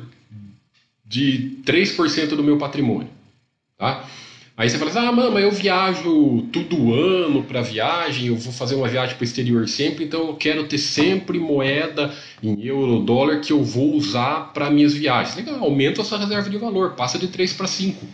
[1.11, 3.09] de 3% do meu patrimônio,
[3.77, 4.07] tá?
[4.55, 8.75] Aí você fala assim, ah, mama, eu viajo todo ano para viagem, eu vou fazer
[8.75, 13.41] uma viagem para o exterior sempre, então eu quero ter sempre moeda em euro, dólar
[13.41, 15.35] que eu vou usar para minhas viagens.
[15.35, 18.05] Legal, aumenta a sua reserva de valor, passa de 3 para 5.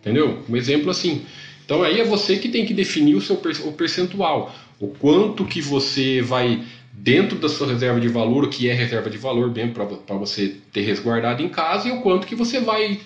[0.00, 0.42] Entendeu?
[0.48, 1.22] Um exemplo assim.
[1.64, 5.62] Então aí é você que tem que definir o seu o percentual, o quanto que
[5.62, 6.62] você vai
[6.98, 9.84] dentro da sua reserva de valor, o que é reserva de valor, bem para
[10.16, 12.98] você ter resguardado em casa, e o quanto que você vai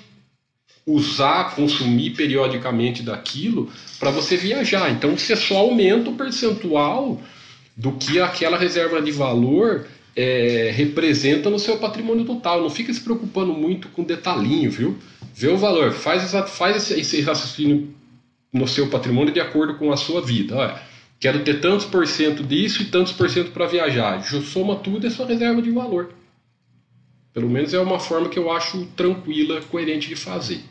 [0.86, 3.68] usar, consumir periodicamente daquilo
[3.98, 4.90] para você viajar.
[4.90, 7.20] Então você só aumenta o percentual
[7.76, 9.86] do que aquela reserva de valor
[10.16, 12.62] é, representa no seu patrimônio total.
[12.62, 14.98] Não fica se preocupando muito com detalhinho, viu?
[15.34, 17.92] Vê o valor, faz, faz esse, esse raciocínio
[18.52, 20.56] no seu patrimônio de acordo com a sua vida.
[20.56, 20.89] Olha,
[21.20, 24.24] quero ter tantos por cento disso e tantos por cento para viajar.
[24.24, 26.14] Soma tudo é sua reserva de valor.
[27.32, 30.62] Pelo menos é uma forma que eu acho tranquila, coerente de fazer.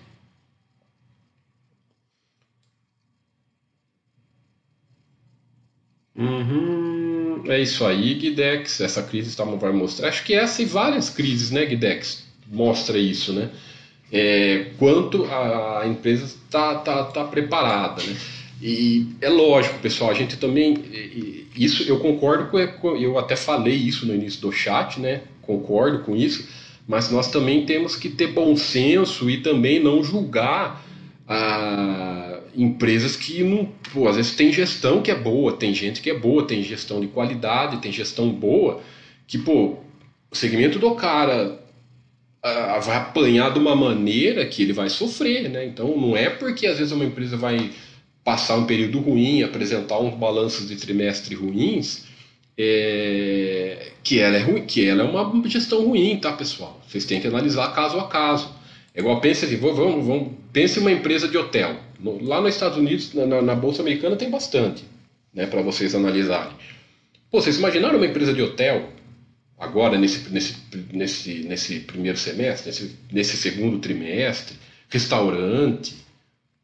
[6.15, 8.81] Uhum, é isso aí, Guidex.
[8.81, 10.09] Essa crise está, vai mostrar.
[10.09, 12.27] Acho que essa e várias crises, né, Guidex?
[12.47, 13.49] Mostra isso, né?
[14.11, 18.38] É, quanto a empresa está tá, tá preparada, né?
[18.61, 20.75] E é lógico, pessoal, a gente também.
[21.55, 22.95] Isso eu concordo com.
[22.95, 25.21] Eu até falei isso no início do chat, né?
[25.41, 26.47] Concordo com isso,
[26.87, 30.85] mas nós também temos que ter bom senso e também não julgar
[31.27, 33.71] ah, empresas que não.
[33.93, 36.99] Pô, às vezes tem gestão que é boa, tem gente que é boa, tem gestão
[36.99, 38.81] de qualidade, tem gestão boa,
[39.25, 39.77] que, pô,
[40.29, 41.59] o segmento do cara
[42.43, 45.65] ah, vai apanhar de uma maneira que ele vai sofrer, né?
[45.65, 47.71] Então não é porque às vezes uma empresa vai
[48.23, 52.05] passar um período ruim, apresentar uns balanços de trimestre ruins,
[52.57, 56.81] é, que ela é ruim, que ela é uma gestão ruim, tá, pessoal?
[56.87, 58.53] Vocês têm que analisar caso a caso.
[58.93, 61.77] É igual pense assim, vamos, vamos, pense uma empresa de hotel.
[62.21, 64.83] Lá nos Estados Unidos, na, na, bolsa americana tem bastante,
[65.33, 66.53] né, para vocês analisarem.
[67.31, 68.89] Pô, vocês imaginaram uma empresa de hotel
[69.57, 70.55] agora nesse, nesse,
[70.91, 74.57] nesse, nesse primeiro semestre, nesse, nesse segundo trimestre,
[74.89, 75.95] restaurante,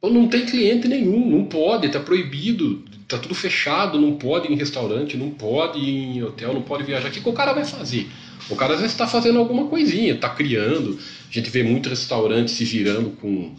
[0.10, 4.58] não tem cliente nenhum, não pode, está proibido, está tudo fechado, não pode ir em
[4.58, 7.10] restaurante, não pode ir em hotel, não pode viajar.
[7.10, 8.08] O que, que o cara vai fazer?
[8.50, 11.00] O cara às vezes está fazendo alguma coisinha, está criando.
[11.30, 13.56] A gente vê muitos restaurantes se girando com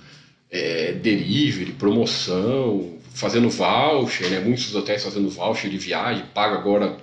[0.50, 4.40] é, delivery, promoção, fazendo voucher, né?
[4.40, 6.96] muitos hotéis fazendo voucher de viagem, paga agora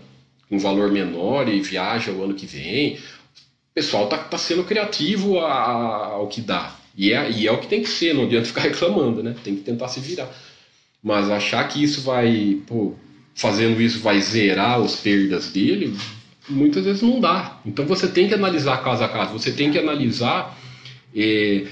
[0.50, 2.96] um valor menor e viaja o ano que vem.
[2.96, 6.76] O pessoal está tá sendo criativo ao que dá.
[6.96, 9.36] E é, e é o que tem que ser, não adianta ficar reclamando, né?
[9.44, 10.30] Tem que tentar se virar.
[11.02, 12.94] Mas achar que isso vai, pô,
[13.36, 15.96] fazendo isso vai zerar as perdas dele,
[16.48, 17.60] muitas vezes não dá.
[17.66, 20.58] Então você tem que analisar caso a caso, você tem que analisar
[21.16, 21.66] é,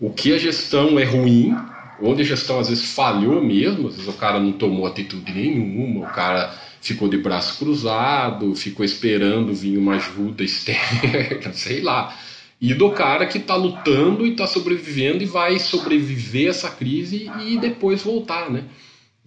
[0.00, 1.56] o que a gestão é ruim,
[2.02, 6.06] onde a gestão às vezes falhou mesmo, às vezes o cara não tomou atitude nenhuma,
[6.06, 12.14] o cara ficou de braço cruzado, ficou esperando vir uma ajuda externa, sei lá
[12.60, 17.58] e do cara que está lutando e está sobrevivendo e vai sobreviver essa crise e
[17.58, 18.64] depois voltar, né?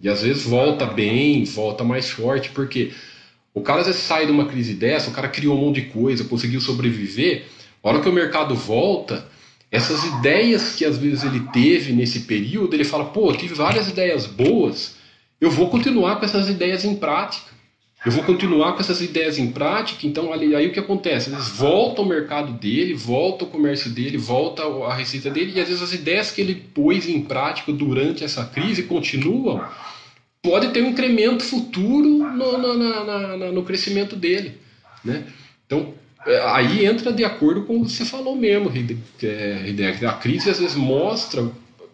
[0.00, 2.92] E às vezes volta bem, volta mais forte, porque
[3.52, 5.88] o cara às vezes sai de uma crise dessa, o cara criou um monte de
[5.88, 7.46] coisa, conseguiu sobreviver,
[7.82, 9.26] a hora que o mercado volta,
[9.70, 14.26] essas ideias que às vezes ele teve nesse período, ele fala, pô, tive várias ideias
[14.26, 14.96] boas,
[15.40, 17.57] eu vou continuar com essas ideias em prática.
[18.06, 21.30] Eu vou continuar com essas ideias em prática, então ali, aí o que acontece?
[21.30, 25.60] Às vezes volta o mercado dele, volta o comércio dele, volta a receita dele, e
[25.60, 29.64] às vezes as ideias que ele pôs em prática durante essa crise continuam,
[30.40, 34.58] pode ter um incremento futuro no, no, na, na, no crescimento dele.
[35.04, 35.24] Né?
[35.66, 35.92] Então,
[36.24, 40.06] é, aí entra de acordo com o que você falou mesmo, Hideki.
[40.06, 41.50] A crise às vezes mostra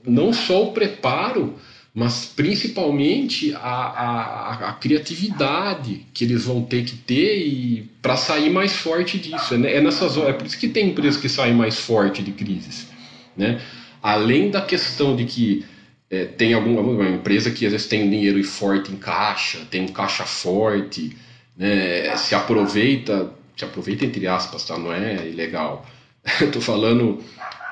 [0.07, 1.55] não só o preparo,
[1.95, 8.51] mas principalmente a, a, a, criatividade que eles vão ter que ter e para sair
[8.51, 9.55] mais forte disso.
[9.55, 12.89] É, é nessas é por isso que tem empresas que saem mais forte de crises,
[13.37, 13.61] né?
[14.03, 15.65] Além da questão de que
[16.11, 20.25] é, tem alguma empresa que às vezes tem dinheiro forte em caixa, tem um caixa
[20.25, 21.17] forte,
[21.57, 22.17] né?
[22.17, 24.77] Se aproveita, se aproveita entre aspas, tá?
[24.77, 25.87] Não é ilegal.
[26.43, 27.23] Estou falando,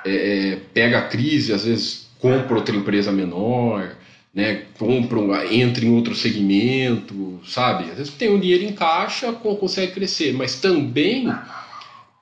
[0.05, 3.97] é, é, pega a crise, às vezes compra outra empresa menor,
[4.35, 7.91] né, compram, entra em outro segmento, sabe?
[7.91, 11.33] Às vezes tem um dinheiro em caixa, consegue crescer, mas também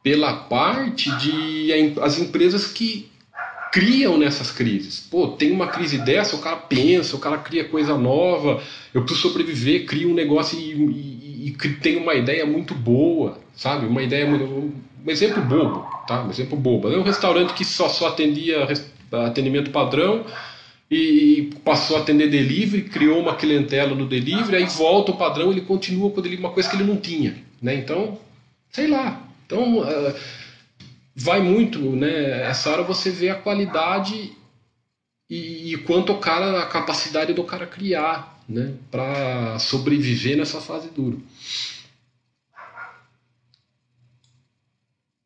[0.03, 3.09] pela parte de as empresas que
[3.71, 5.07] criam nessas crises.
[5.09, 8.61] Pô, tem uma crise dessa, o cara pensa, o cara cria coisa nova,
[8.93, 13.87] eu preciso sobreviver, cria um negócio e, e, e tem uma ideia muito boa, sabe?
[13.87, 14.45] Uma ideia muito.
[14.45, 16.25] Um exemplo bobo, tá?
[16.25, 16.93] Um exemplo bobo.
[16.93, 18.67] É um restaurante que só, só atendia
[19.13, 20.27] atendimento padrão
[20.91, 25.61] e passou a atender delivery, criou uma clientela no delivery, aí volta o padrão, ele
[25.61, 27.77] continua com o delivery, uma coisa que ele não tinha, né?
[27.77, 28.19] Então,
[28.71, 29.23] sei lá.
[29.47, 30.15] Então, uh,
[31.15, 32.43] vai muito, né?
[32.43, 34.33] Essa hora você vê a qualidade
[35.29, 38.75] e, e quanto o cara, a capacidade do cara criar, né?
[38.91, 41.17] Para sobreviver nessa fase dura.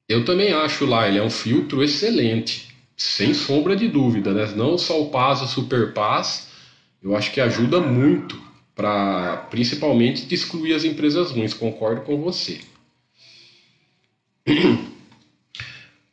[0.07, 4.47] Eu também acho lá, ele é um filtro excelente sem sombra de dúvida, né?
[4.55, 6.49] Não só o Paz, o Super Paz,
[7.03, 8.41] eu acho que ajuda muito
[8.75, 11.55] para principalmente de excluir as empresas ruins.
[11.55, 12.61] Concordo com você.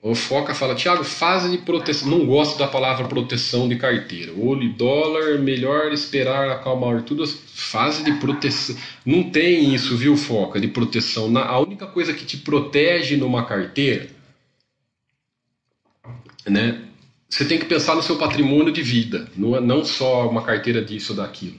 [0.04, 2.10] O Foca fala, Tiago, fase de proteção.
[2.10, 4.34] Não gosto da palavra proteção de carteira.
[4.36, 7.24] Olho e dólar, melhor esperar acalmar tudo.
[7.28, 8.76] Fase de proteção.
[9.06, 11.38] Não tem isso, viu, Foca, de proteção.
[11.38, 14.10] A única coisa que te protege numa carteira,
[16.48, 16.82] né?
[17.30, 20.84] Você tem que pensar no seu patrimônio de vida, não, é, não só uma carteira
[20.84, 21.56] disso ou daquilo.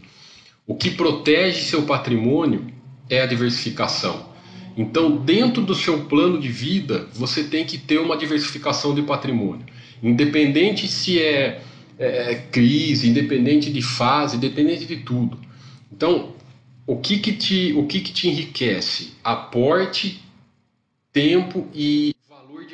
[0.66, 2.66] O que protege seu patrimônio
[3.08, 4.30] é a diversificação.
[4.76, 9.66] Então, dentro do seu plano de vida, você tem que ter uma diversificação de patrimônio.
[10.02, 11.62] Independente se é,
[11.98, 15.38] é, é crise, independente de fase, independente de tudo.
[15.90, 16.34] Então,
[16.86, 19.12] o que, que, te, o que, que te enriquece?
[19.22, 20.22] Aporte,
[21.12, 22.11] tempo e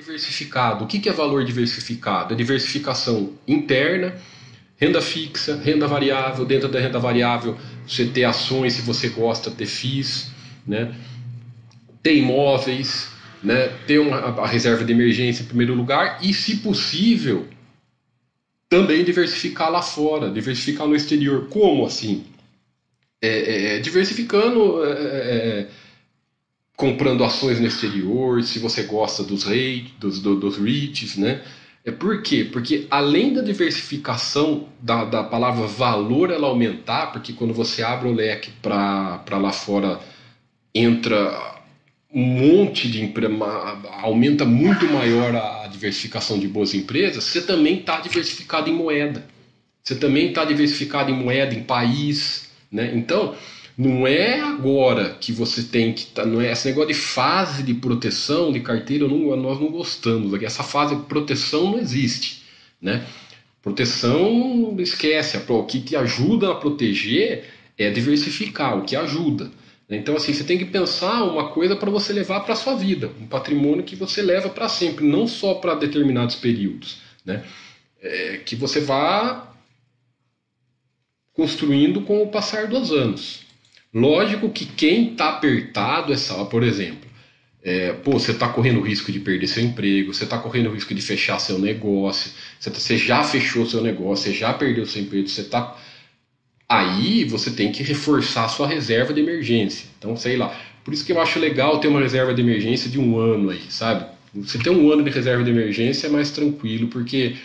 [0.08, 0.84] diversificado.
[0.84, 2.32] O que, é valor diversificado?
[2.32, 4.14] É diversificação interna,
[4.76, 6.46] renda fixa, renda variável.
[6.46, 7.56] Dentro da renda variável,
[7.86, 10.30] você ter ações se você gosta, ter FIIs,
[10.66, 10.94] né?
[12.02, 13.08] ter imóveis,
[13.42, 17.46] né, ter uma, a reserva de emergência em primeiro lugar e, se possível,
[18.68, 21.48] também diversificar lá fora, diversificar no exterior.
[21.48, 22.24] Como assim?
[23.20, 25.68] É, é, é diversificando, é, é,
[26.78, 31.42] comprando ações no exterior, se você gosta dos REITs, dos, dos REITs, né?
[31.84, 32.48] É por quê?
[32.52, 38.14] Porque além da diversificação da, da palavra valor ela aumentar, porque quando você abre o
[38.14, 39.98] leque para lá fora
[40.72, 41.58] entra
[42.14, 43.36] um monte de empresas,
[44.00, 49.26] aumenta muito maior a diversificação de boas empresas, você também está diversificado em moeda.
[49.82, 52.48] Você também está diversificado em moeda, em país.
[52.70, 52.92] Né?
[52.94, 53.34] Então,
[53.78, 56.06] não é agora que você tem que.
[56.06, 60.42] Tá, não é esse negócio de fase de proteção de carteira, não, nós não gostamos.
[60.42, 62.42] Essa fase de proteção não existe.
[62.82, 63.06] Né?
[63.62, 65.40] Proteção, esquece.
[65.48, 67.44] O que te ajuda a proteger
[67.78, 69.48] é diversificar, o que ajuda.
[69.88, 73.10] Então, assim, você tem que pensar uma coisa para você levar para a sua vida,
[73.20, 77.44] um patrimônio que você leva para sempre, não só para determinados períodos, né?
[78.02, 79.54] É, que você vá
[81.32, 83.47] construindo com o passar dos anos.
[83.92, 87.08] Lógico que quem está apertado é só, por exemplo,
[87.62, 90.72] é, pô, você está correndo o risco de perder seu emprego, você está correndo o
[90.72, 94.86] risco de fechar seu negócio, você, tá, você já fechou seu negócio, você já perdeu
[94.86, 95.76] seu emprego, você está
[96.68, 99.88] Aí você tem que reforçar a sua reserva de emergência.
[99.98, 100.54] Então, sei lá.
[100.84, 103.62] Por isso que eu acho legal ter uma reserva de emergência de um ano aí,
[103.70, 104.04] sabe?
[104.34, 107.36] Você ter um ano de reserva de emergência é mais tranquilo, porque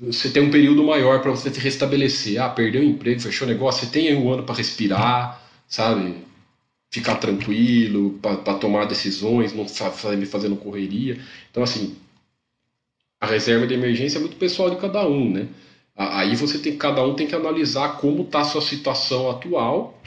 [0.00, 2.42] você tem um período maior para você se restabelecer.
[2.42, 5.40] Ah, perdeu o emprego, fechou o negócio, você tem um ano para respirar,
[5.70, 6.16] sabe?
[6.90, 11.18] Ficar tranquilo, para tomar decisões, não sair fazendo correria.
[11.50, 11.96] Então, assim,
[13.20, 15.48] a reserva de emergência é muito pessoal de cada um, né?
[15.96, 20.00] Aí você tem cada um tem que analisar como está a sua situação atual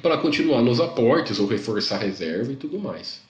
[0.00, 3.20] para continuar nos aportes ou reforçar a reserva e tudo mais.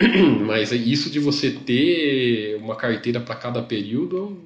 [0.46, 4.40] Mas é isso de você ter uma carteira para cada período,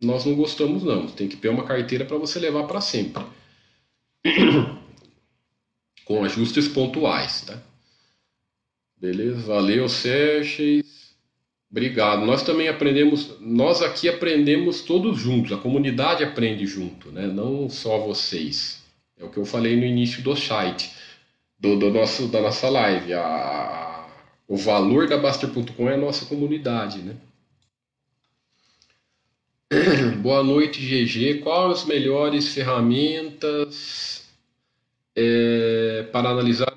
[0.00, 1.06] nós não gostamos não.
[1.06, 3.22] Tem que ter uma carteira para você levar para sempre.
[6.04, 7.58] Com ajustes pontuais, tá?
[9.02, 9.40] Beleza?
[9.42, 10.84] Valeu, Sérgio.
[11.72, 12.26] Obrigado.
[12.26, 17.26] Nós também aprendemos, nós aqui aprendemos todos juntos, a comunidade aprende junto, né?
[17.26, 18.82] não só vocês.
[19.18, 20.92] É o que eu falei no início do site,
[21.58, 23.14] do, do nosso, da nossa live.
[23.14, 24.06] A,
[24.46, 26.98] o valor da Baster.com é a nossa comunidade.
[26.98, 27.16] Né?
[30.20, 31.40] Boa noite, GG.
[31.40, 34.21] Quais as melhores ferramentas
[35.14, 36.72] é, para analisar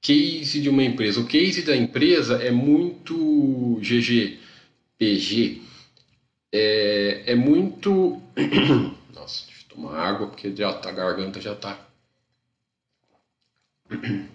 [0.00, 1.20] case de uma empresa.
[1.20, 4.38] O case da empresa é muito GG,
[4.98, 5.62] PG,
[6.52, 8.20] é, é muito.
[9.14, 11.78] Nossa, deixa eu tomar água porque já tá, a garganta já tá.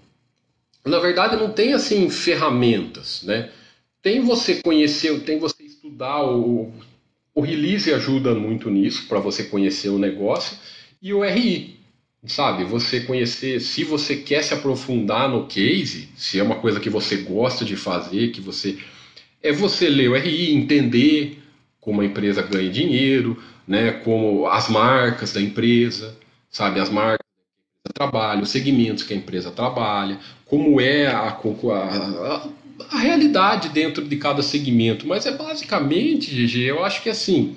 [0.86, 3.52] Na verdade, não tem assim ferramentas, né?
[4.04, 6.72] Tem você conhecer, tem você estudar o,
[7.34, 10.56] o release ajuda muito nisso para você conhecer o negócio
[11.02, 11.75] e o RI
[12.28, 16.90] sabe, você conhecer, se você quer se aprofundar no case, se é uma coisa que
[16.90, 18.78] você gosta de fazer, que você
[19.42, 21.40] é você ler o RI, entender
[21.80, 26.18] como a empresa ganha dinheiro, né, como as marcas da empresa,
[26.50, 31.08] sabe, as marcas que a empresa trabalha, os segmentos que a empresa trabalha, como é
[31.08, 32.50] a, a,
[32.92, 37.56] a realidade dentro de cada segmento, mas é basicamente, GG, eu acho que assim,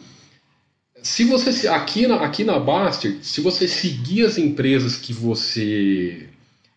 [1.02, 6.28] se você aqui na, aqui na Baster, se você seguir as empresas que você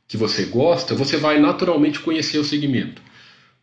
[0.07, 3.01] que você gosta, você vai naturalmente conhecer o segmento.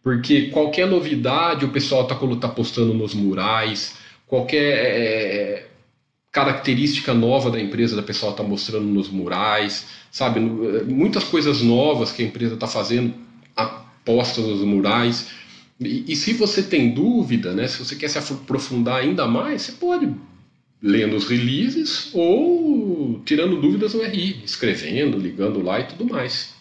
[0.03, 5.67] Porque qualquer novidade o pessoal está tá postando nos murais, qualquer é,
[6.33, 10.41] característica nova da empresa da pessoa está mostrando nos murais, sabe?
[10.41, 13.13] Muitas coisas novas que a empresa está fazendo,
[13.55, 15.29] apostas nos murais.
[15.79, 19.73] E, e, se você tem dúvida, né, se você quer se aprofundar ainda mais, você
[19.73, 20.11] pode
[20.83, 26.55] lendo os releases ou tirando dúvidas no RI, escrevendo, ligando lá e tudo mais.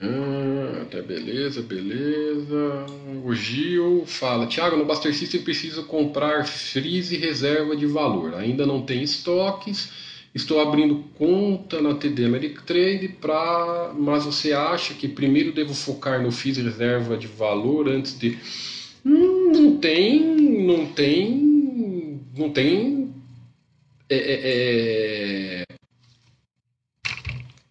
[0.00, 2.86] Ah, beleza, beleza.
[3.24, 8.34] O Gil fala: Tiago, no Buster System preciso comprar freeze reserva de valor.
[8.34, 9.90] Ainda não tem estoques.
[10.34, 16.32] Estou abrindo conta na TD Ameritrade para, mas você acha que primeiro devo focar no
[16.32, 18.36] FIIs reserva de valor antes de
[19.06, 20.20] hum, não tem,
[20.66, 23.14] não tem, não tem
[24.10, 24.40] é, é,
[25.60, 25.64] é...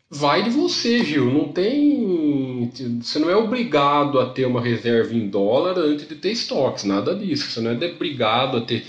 [0.09, 1.31] vai de você, Gil.
[1.31, 2.71] Não tem,
[3.01, 7.13] você não é obrigado a ter uma reserva em dólar antes de ter estoques, nada
[7.15, 7.51] disso.
[7.51, 8.85] Você não é obrigado a ter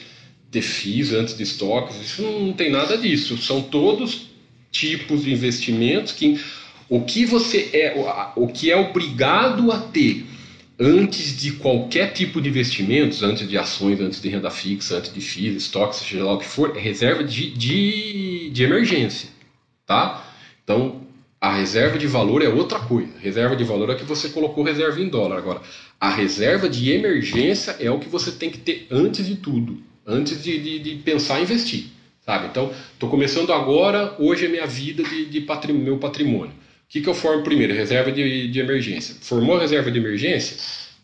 [0.62, 3.36] FIIs antes de estoques, isso não tem nada disso.
[3.39, 4.31] São todos
[4.70, 6.40] tipos de investimentos que
[6.89, 7.94] o que você é,
[8.36, 10.26] o que é obrigado a ter
[10.78, 15.20] antes de qualquer tipo de investimentos, antes de ações, antes de renda fixa, antes de
[15.20, 19.28] FIIs, estoques, seja lá o que for, é reserva de, de, de emergência,
[19.86, 20.26] tá?
[20.62, 21.02] Então,
[21.40, 23.12] a reserva de valor é outra coisa.
[23.20, 25.39] Reserva de valor é que você colocou reserva em dólar.
[25.39, 25.62] Agora,
[26.01, 30.43] a reserva de emergência é o que você tem que ter antes de tudo antes
[30.43, 31.86] de, de, de pensar em investir,
[32.24, 32.48] sabe?
[32.48, 36.52] Então, estou começando agora, hoje é minha vida de, de patrimônio, meu patrimônio.
[36.52, 37.74] O que, que eu formo primeiro?
[37.74, 39.16] Reserva de, de emergência.
[39.20, 40.56] Formou a reserva de emergência?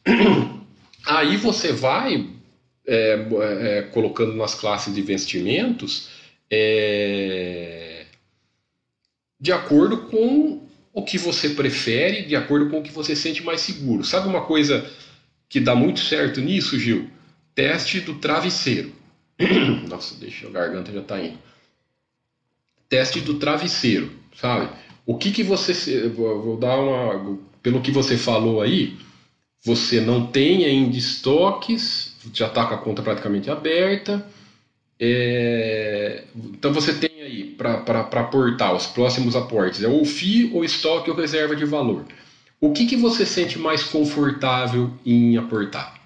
[1.06, 2.28] Aí você vai
[2.86, 6.08] é, é, colocando nas classes de investimentos
[6.50, 8.04] é,
[9.40, 10.60] de acordo com
[10.92, 14.04] o que você prefere, de acordo com o que você sente mais seguro.
[14.04, 14.84] Sabe uma coisa
[15.48, 17.08] que dá muito certo nisso, Gil?
[17.54, 18.92] Teste do travesseiro.
[19.88, 21.38] Nossa, deixa a garganta já tá indo.
[22.88, 24.68] Teste do travesseiro, sabe?
[25.06, 28.96] O que que você vou dar uma pelo que você falou aí,
[29.62, 34.26] você não tem ainda estoques, já está com a conta praticamente aberta.
[34.98, 41.10] É, então você tem aí para aportar os próximos aportes é ou FII, ou estoque
[41.10, 42.04] ou reserva de valor.
[42.60, 45.99] O que, que você sente mais confortável em aportar?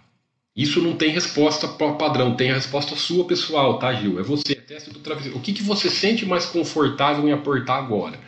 [0.56, 4.20] Isso não tem resposta padrão, tem a resposta sua pessoal, tá, Gil?
[4.20, 5.36] É você, é teste do travesseiro.
[5.36, 8.18] O que, que você sente mais confortável em aportar agora?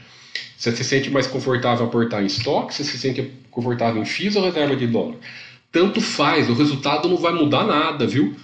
[0.57, 2.75] Você se sente mais confortável aportar em estoque?
[2.75, 5.17] Você se sente confortável em FIIs ou reserva de dólar?
[5.71, 8.35] Tanto faz, o resultado não vai mudar nada, viu?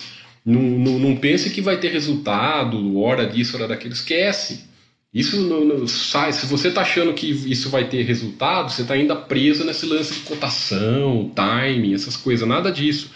[0.45, 3.95] Não, não, não pense que vai ter resultado, hora disso, hora daquilo.
[3.95, 4.65] Esquece.
[5.13, 6.33] Isso não, não, sai.
[6.33, 10.15] Se você está achando que isso vai ter resultado, você está ainda preso nesse lance
[10.15, 12.47] de cotação, timing, essas coisas.
[12.47, 13.11] Nada disso.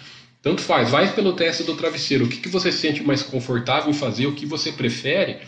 [0.47, 2.25] Tanto faz, vai pelo teste do travesseiro.
[2.25, 5.39] O que, que você sente mais confortável em fazer, o que você prefere.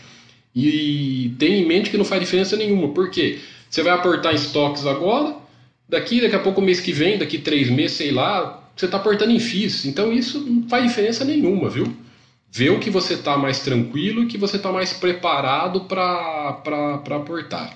[0.53, 2.89] E tenha em mente que não faz diferença nenhuma.
[2.89, 3.39] Por quê?
[3.69, 5.37] Você vai aportar estoques agora,
[5.87, 9.31] daqui, daqui a pouco, mês que vem, daqui três meses, sei lá, você está aportando
[9.31, 9.85] em FIIs.
[9.85, 11.95] Então isso não faz diferença nenhuma, viu?
[12.51, 16.49] Vê o que você está mais tranquilo e que você está mais preparado para
[17.15, 17.73] aportar.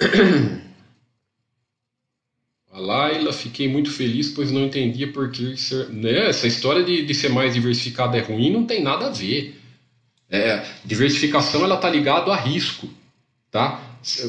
[2.72, 5.88] A Laila, fiquei muito feliz, pois não entendia por que ser.
[5.88, 6.28] Né?
[6.28, 9.60] Essa história de, de ser mais diversificado é ruim não tem nada a ver.
[10.30, 12.88] É, diversificação ela tá ligado a risco,
[13.50, 13.82] tá?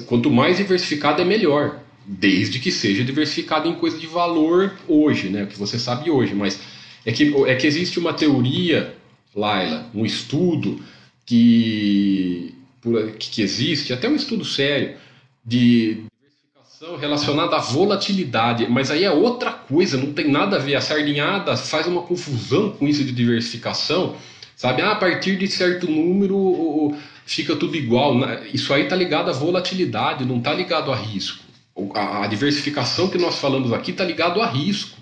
[0.07, 5.45] Quanto mais diversificado é melhor, desde que seja diversificado em coisa de valor hoje, né?
[5.45, 6.59] Que você sabe hoje, mas
[7.05, 8.95] é que, é que existe uma teoria,
[9.35, 10.83] Laila, um estudo
[11.23, 12.55] que,
[13.19, 14.97] que existe, até um estudo sério,
[15.45, 16.03] de
[16.99, 20.75] relacionada à volatilidade, mas aí é outra coisa, não tem nada a ver.
[20.75, 24.15] A sardinhada faz uma confusão com isso de diversificação,
[24.55, 24.81] sabe?
[24.81, 26.95] Ah, a partir de certo número
[27.25, 28.15] fica tudo igual.
[28.51, 31.43] Isso aí está ligado à volatilidade, não está ligado a risco.
[31.93, 34.97] A diversificação que nós falamos aqui está ligado a risco.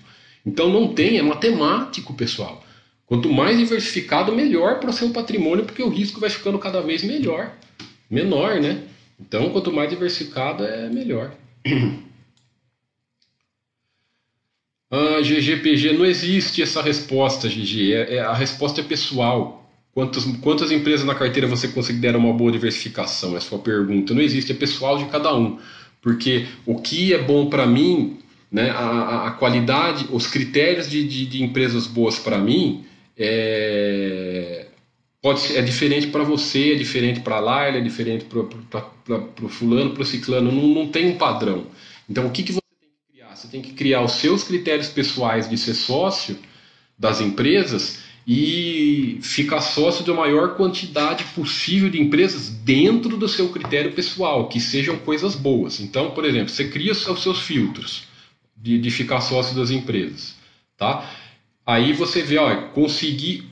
[0.46, 2.64] Então não tem, é matemático, pessoal.
[3.06, 7.04] Quanto mais diversificado, melhor para o seu patrimônio, porque o risco vai ficando cada vez
[7.04, 7.54] melhor,
[8.10, 8.84] menor, né?
[9.20, 11.32] Então, quanto mais diversificado, é melhor.
[14.92, 17.94] Ah, GGPG, não existe essa resposta, GG.
[17.94, 19.70] É, é, a resposta é pessoal.
[19.94, 23.36] Quantas, quantas empresas na carteira você considera uma boa diversificação?
[23.36, 24.16] É a sua pergunta.
[24.16, 25.60] Não existe, é pessoal de cada um.
[26.02, 28.18] Porque o que é bom para mim,
[28.52, 32.84] né, a, a, qualidade, os critérios de, de, de empresas boas para mim,
[33.18, 34.59] é,
[35.22, 39.92] pode ser, é diferente para você, é diferente para lá, é diferente para o fulano,
[39.92, 41.68] para o ciclano, não, não tem um padrão.
[42.10, 43.36] Então o que, que você tem que criar?
[43.36, 46.38] Você tem que criar os seus critérios pessoais de ser sócio
[46.98, 53.92] das empresas e ficar sócio da maior quantidade possível de empresas dentro do seu critério
[53.94, 55.80] pessoal, que sejam coisas boas.
[55.80, 58.04] Então, por exemplo, você cria os seus filtros
[58.56, 60.36] de, de ficar sócio das empresas,
[60.78, 61.10] tá?
[61.66, 63.49] Aí você vê, ó, consegui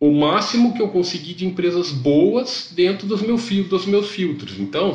[0.00, 4.58] o máximo que eu consegui de empresas boas dentro dos, meu, dos meus filtros.
[4.58, 4.94] Então,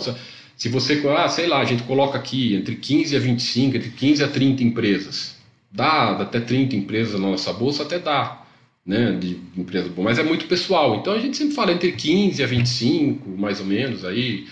[0.55, 4.23] se você, ah, sei lá, a gente coloca aqui entre 15 a 25, entre 15
[4.23, 5.35] a 30 empresas.
[5.71, 8.45] Dá, até 30 empresas na nossa bolsa, até dá,
[8.85, 10.95] né, de empresas boas, mas é muito pessoal.
[10.95, 14.47] Então a gente sempre fala entre 15 a 25, mais ou menos, aí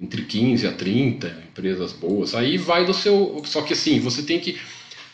[0.00, 2.34] entre 15 a 30 empresas boas.
[2.34, 4.58] Aí vai do seu, só que assim, você tem que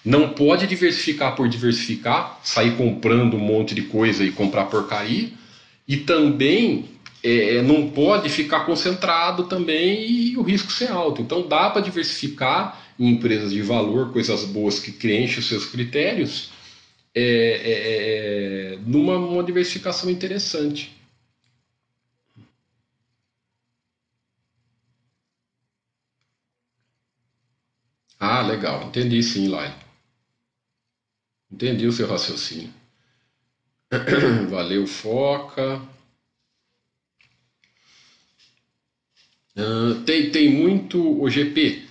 [0.05, 5.31] não pode diversificar por diversificar, sair comprando um monte de coisa e comprar porcaria.
[5.87, 6.87] E também
[7.23, 11.21] é, é não pode ficar concentrado também e o risco ser alto.
[11.23, 16.51] Então dá para diversificar em empresas de valor, coisas boas que preenchem os seus critérios,
[17.15, 20.93] é, é, é numa uma diversificação interessante.
[28.21, 29.75] Ah, legal, entendi sim, Lai.
[31.51, 32.73] Entendi o seu raciocínio.
[34.49, 35.83] Valeu, Foca.
[39.57, 41.87] Uh, tem, tem muito OGP.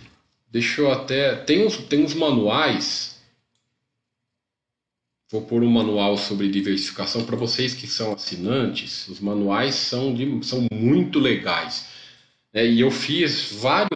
[0.49, 1.35] Deixa eu até.
[1.35, 3.19] Tem uns, tem uns manuais.
[5.31, 9.07] Vou pôr um manual sobre diversificação para vocês que são assinantes.
[9.09, 11.87] Os manuais são, de, são muito legais.
[12.51, 13.89] É, e eu fiz vários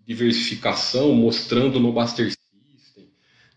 [0.00, 2.35] de diversificação mostrando no Baster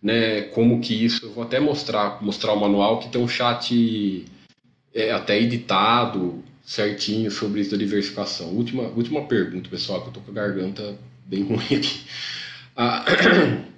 [0.01, 4.25] né, como que isso, eu vou até mostrar, mostrar o manual que tem um chat
[4.93, 8.47] é, até editado certinho sobre isso da diversificação.
[8.49, 12.01] Última, última pergunta, pessoal, que eu tô com a garganta bem ruim aqui.
[12.75, 13.05] Ah,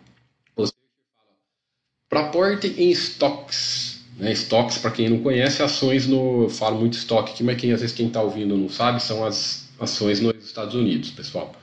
[2.09, 6.97] para aporte em estoques, né, estoques para quem não conhece, ações no, eu falo muito
[6.97, 10.45] estoque aqui, mas quem às vezes quem está ouvindo não sabe, são as ações nos
[10.45, 11.53] Estados Unidos, pessoal.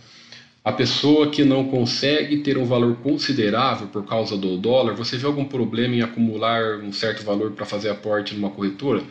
[0.68, 5.24] A pessoa que não consegue ter um valor considerável por causa do dólar, você vê
[5.24, 9.02] algum problema em acumular um certo valor para fazer aporte numa corretora?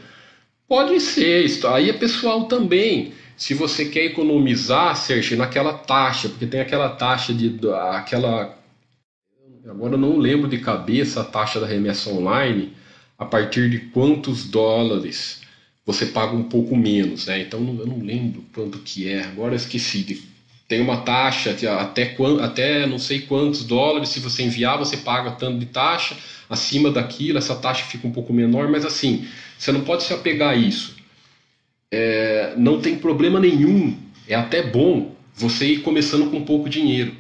[0.67, 3.11] Pode ser, isso aí é pessoal também.
[3.35, 7.57] Se você quer economizar, Sérgio, naquela taxa, porque tem aquela taxa de
[7.89, 8.55] aquela
[9.67, 12.73] agora eu não lembro de cabeça a taxa da remessa online,
[13.17, 15.41] a partir de quantos dólares
[15.84, 17.41] você paga um pouco menos, né?
[17.41, 20.03] Então eu não lembro quanto que é, agora eu esqueci
[20.68, 25.60] tem uma taxa até, até não sei quantos dólares, se você enviar, você paga tanto
[25.60, 26.18] de taxa,
[26.49, 29.26] acima daquilo, essa taxa fica um pouco menor, mas assim,
[29.57, 30.95] você não pode se apegar a isso.
[31.89, 37.14] É, não tem problema nenhum, é até bom você ir começando com pouco dinheiro,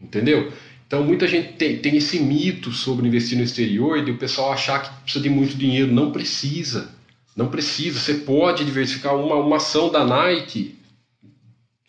[0.00, 0.50] entendeu?
[0.86, 4.82] Então muita gente tem, tem esse mito sobre investir no exterior e o pessoal achar
[4.82, 5.92] que precisa de muito dinheiro.
[5.92, 6.94] Não precisa,
[7.36, 8.00] não precisa.
[8.00, 10.77] Você pode diversificar uma, uma ação da Nike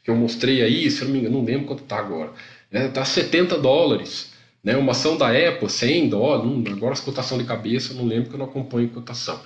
[0.04, 2.32] que eu mostrei aí, se eu não me engano, não lembro quanto está agora,
[2.72, 4.32] está né, tá 70 dólares.
[4.62, 8.36] Né, uma ação da Apple, 100 dólares, agora as cotação de cabeça, não lembro que
[8.36, 9.40] eu não acompanho cotação.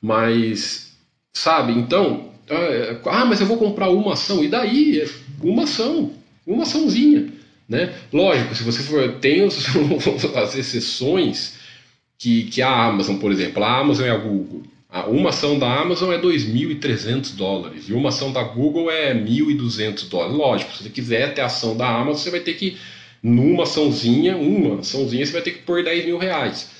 [0.00, 0.92] Mas,
[1.32, 5.00] sabe, então, é, ah, mas eu vou comprar uma ação, e daí?
[5.00, 5.08] É
[5.42, 6.12] uma ação,
[6.46, 7.32] uma açãozinha.
[7.68, 7.94] Né?
[8.12, 9.42] Lógico, se você for, tem
[10.36, 11.58] as exceções
[12.18, 14.62] que, que a Amazon, por exemplo, a Amazon e a Google,
[15.08, 20.36] uma ação da Amazon é 2.300 dólares e uma ação da Google é 1.200 dólares.
[20.36, 22.78] Lógico, se você quiser ter ação da Amazon, você vai ter que,
[23.22, 26.70] numa açãozinha, uma açãozinha, você vai ter que pôr 10 mil reais.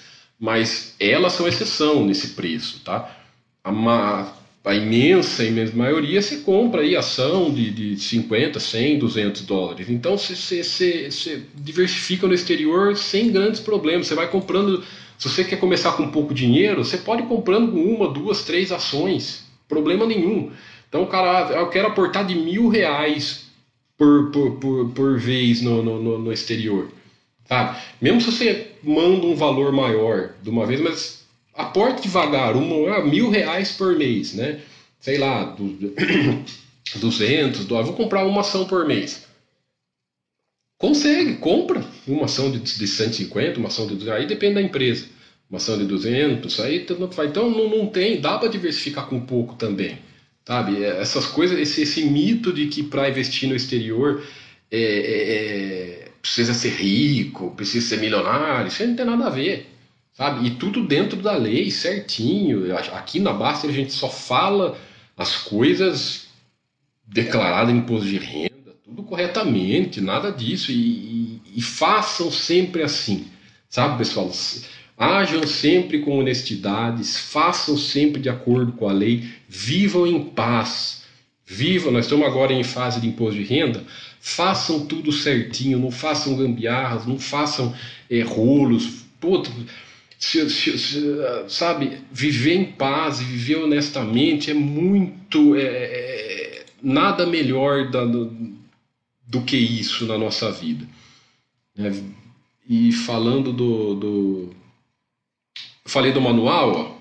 [0.40, 3.14] Mas elas são exceção nesse preço, tá?
[3.62, 4.32] A,
[4.64, 9.90] a imensa, imensa maioria você compra aí ação de, de 50, 100, 200 dólares.
[9.90, 14.06] Então você, você, você, você diversifica no exterior sem grandes problemas.
[14.06, 14.82] Você vai comprando
[15.18, 18.70] se você quer começar com pouco dinheiro, você pode ir comprando com uma, duas, três
[18.70, 20.52] ações, problema nenhum.
[20.88, 23.46] Então, cara, eu quero aportar de mil reais
[23.98, 26.88] por, por, por, por vez no, no, no exterior.
[27.46, 27.78] Sabe?
[28.00, 33.04] Mesmo se você manda um valor maior de uma vez, mas aporte devagar, uma, ah,
[33.04, 34.60] mil reais por mês, né?
[35.00, 35.56] Sei lá,
[36.94, 39.27] 200 dólares, vou comprar uma ação por mês.
[40.78, 45.06] Consegue, compra uma ação de, de 150, uma ação de 200, aí depende da empresa.
[45.50, 47.30] Uma ação de 200, aí faz.
[47.30, 49.98] Então não, não tem, dá para diversificar com pouco também.
[50.46, 50.84] Sabe?
[50.84, 54.22] É, essas coisas, esse, esse mito de que para investir no exterior
[54.70, 59.30] é, é, é, precisa ser rico, precisa ser milionário, isso aí não tem nada a
[59.30, 59.66] ver.
[60.12, 60.46] Sabe?
[60.46, 62.76] E tudo dentro da lei, certinho.
[62.76, 64.78] Aqui na Basta a gente só fala
[65.16, 66.28] as coisas
[67.04, 68.47] declaradas em imposto de renda
[69.08, 70.70] corretamente, nada disso.
[70.70, 73.26] E, e façam sempre assim,
[73.68, 74.30] sabe, pessoal?
[74.96, 81.02] Ajam sempre com honestidade, façam sempre de acordo com a lei, vivam em paz.
[81.46, 83.82] Vivam, nós estamos agora em fase de imposto de renda,
[84.20, 87.74] façam tudo certinho, não façam gambiarras, não façam
[88.10, 89.04] é, rolos.
[90.18, 91.00] Se, se, se,
[91.48, 95.56] sabe, viver em paz, viver honestamente é muito.
[95.56, 98.04] É, é, nada melhor da,
[99.28, 100.86] do, que isso na nossa vida.
[101.76, 101.92] É,
[102.68, 104.50] e falando do, do.
[105.84, 106.98] Falei do manual, ó,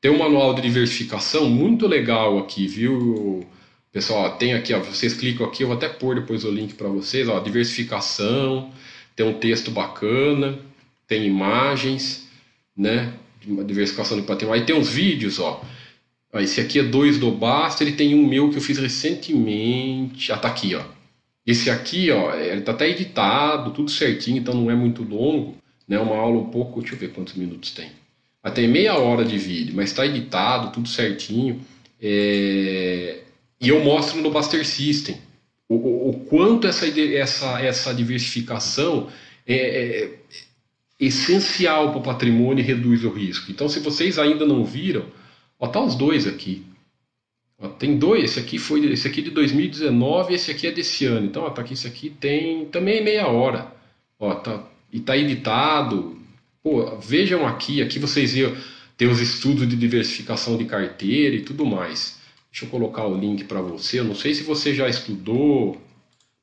[0.00, 3.46] tem um manual de diversificação muito legal aqui, viu?
[3.90, 6.74] Pessoal, ó, tem aqui, ó, vocês clicam aqui, eu vou até pôr depois o link
[6.74, 8.72] para vocês, ó, diversificação,
[9.16, 10.58] tem um texto bacana,
[11.06, 12.28] tem imagens,
[12.76, 13.14] né?
[13.66, 14.60] Diversificação de patrimônio.
[14.60, 15.62] Aí tem uns vídeos, ó.
[16.32, 20.32] ó esse aqui é dois do Basta, ele tem um meu que eu fiz recentemente.
[20.32, 20.82] Ah, tá aqui, ó.
[21.46, 25.56] Esse aqui, ó, ele tá até editado, tudo certinho, então não é muito longo,
[25.86, 25.98] né?
[25.98, 27.90] Uma aula um pouco, deixa eu ver quantos minutos tem.
[28.42, 31.60] Até meia hora de vídeo, mas está editado, tudo certinho.
[32.00, 33.20] É...
[33.60, 35.16] E eu mostro no Buster System
[35.68, 39.08] o, o, o quanto essa, essa, essa diversificação
[39.46, 40.18] é, é
[40.98, 43.50] essencial para o patrimônio e reduz o risco.
[43.50, 45.06] Então, se vocês ainda não viram,
[45.58, 46.64] ó, tá os dois aqui.
[47.68, 51.26] Tem dois, esse aqui foi esse aqui de 2019 esse aqui é desse ano.
[51.26, 53.72] Então, ó, tá aqui, esse aqui tem também meia hora.
[54.18, 56.18] Ó, tá, e tá editado.
[56.62, 58.56] Pô, vejam aqui, aqui vocês viram,
[58.96, 62.20] tem os estudos de diversificação de carteira e tudo mais.
[62.50, 64.00] Deixa eu colocar o link para você.
[64.00, 65.80] Eu não sei se você já estudou,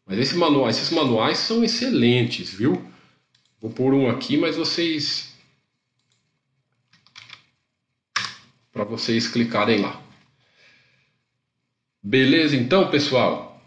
[0.06, 2.84] mas esse manual, esses manuais são excelentes, viu?
[3.61, 5.34] Vou pôr um aqui, mas vocês.
[8.73, 10.00] Para vocês clicarem lá.
[12.03, 13.61] Beleza, então, pessoal?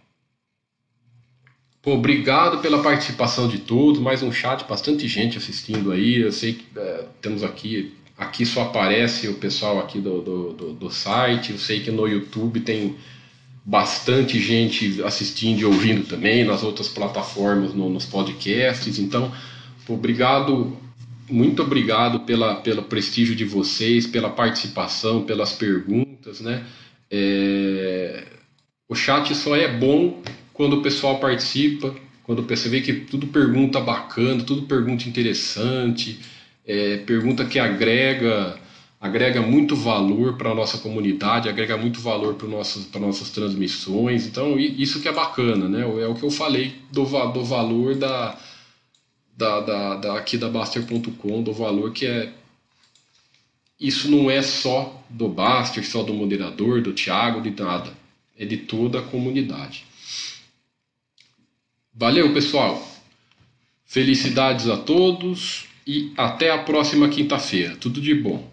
[1.82, 4.00] Pô, obrigado pela participação de todos.
[4.00, 6.20] Mais um chat, bastante gente assistindo aí.
[6.20, 7.94] Eu sei que é, temos aqui.
[8.16, 11.52] Aqui só aparece o pessoal aqui do, do, do, do site.
[11.52, 12.96] Eu sei que no YouTube tem
[13.64, 18.98] bastante gente assistindo e ouvindo também, nas outras plataformas, no, nos podcasts.
[18.98, 19.32] Então,
[19.86, 20.76] Obrigado,
[21.28, 26.64] muito obrigado pela, pelo prestígio de vocês, pela participação, pelas perguntas, né?
[27.10, 28.24] É,
[28.88, 30.22] o chat só é bom
[30.52, 36.18] quando o pessoal participa, quando você vê que tudo pergunta bacana, tudo pergunta interessante,
[36.66, 38.58] é, pergunta que agrega
[39.04, 44.26] agrega muito valor para a nossa comunidade, agrega muito valor para nossas, nossas transmissões.
[44.26, 45.82] Então, isso que é bacana, né?
[45.82, 48.38] É o que eu falei do, do valor da,
[49.36, 52.32] da, da, da aqui da Baster.com, do valor que é.
[53.84, 57.92] Isso não é só do Baster, só do moderador, do Thiago, de nada.
[58.34, 59.84] É de toda a comunidade.
[61.92, 62.82] Valeu, pessoal.
[63.84, 67.76] Felicidades a todos e até a próxima quinta-feira.
[67.76, 68.50] Tudo de bom.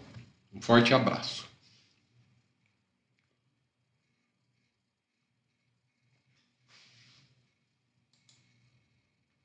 [0.54, 1.41] Um forte abraço.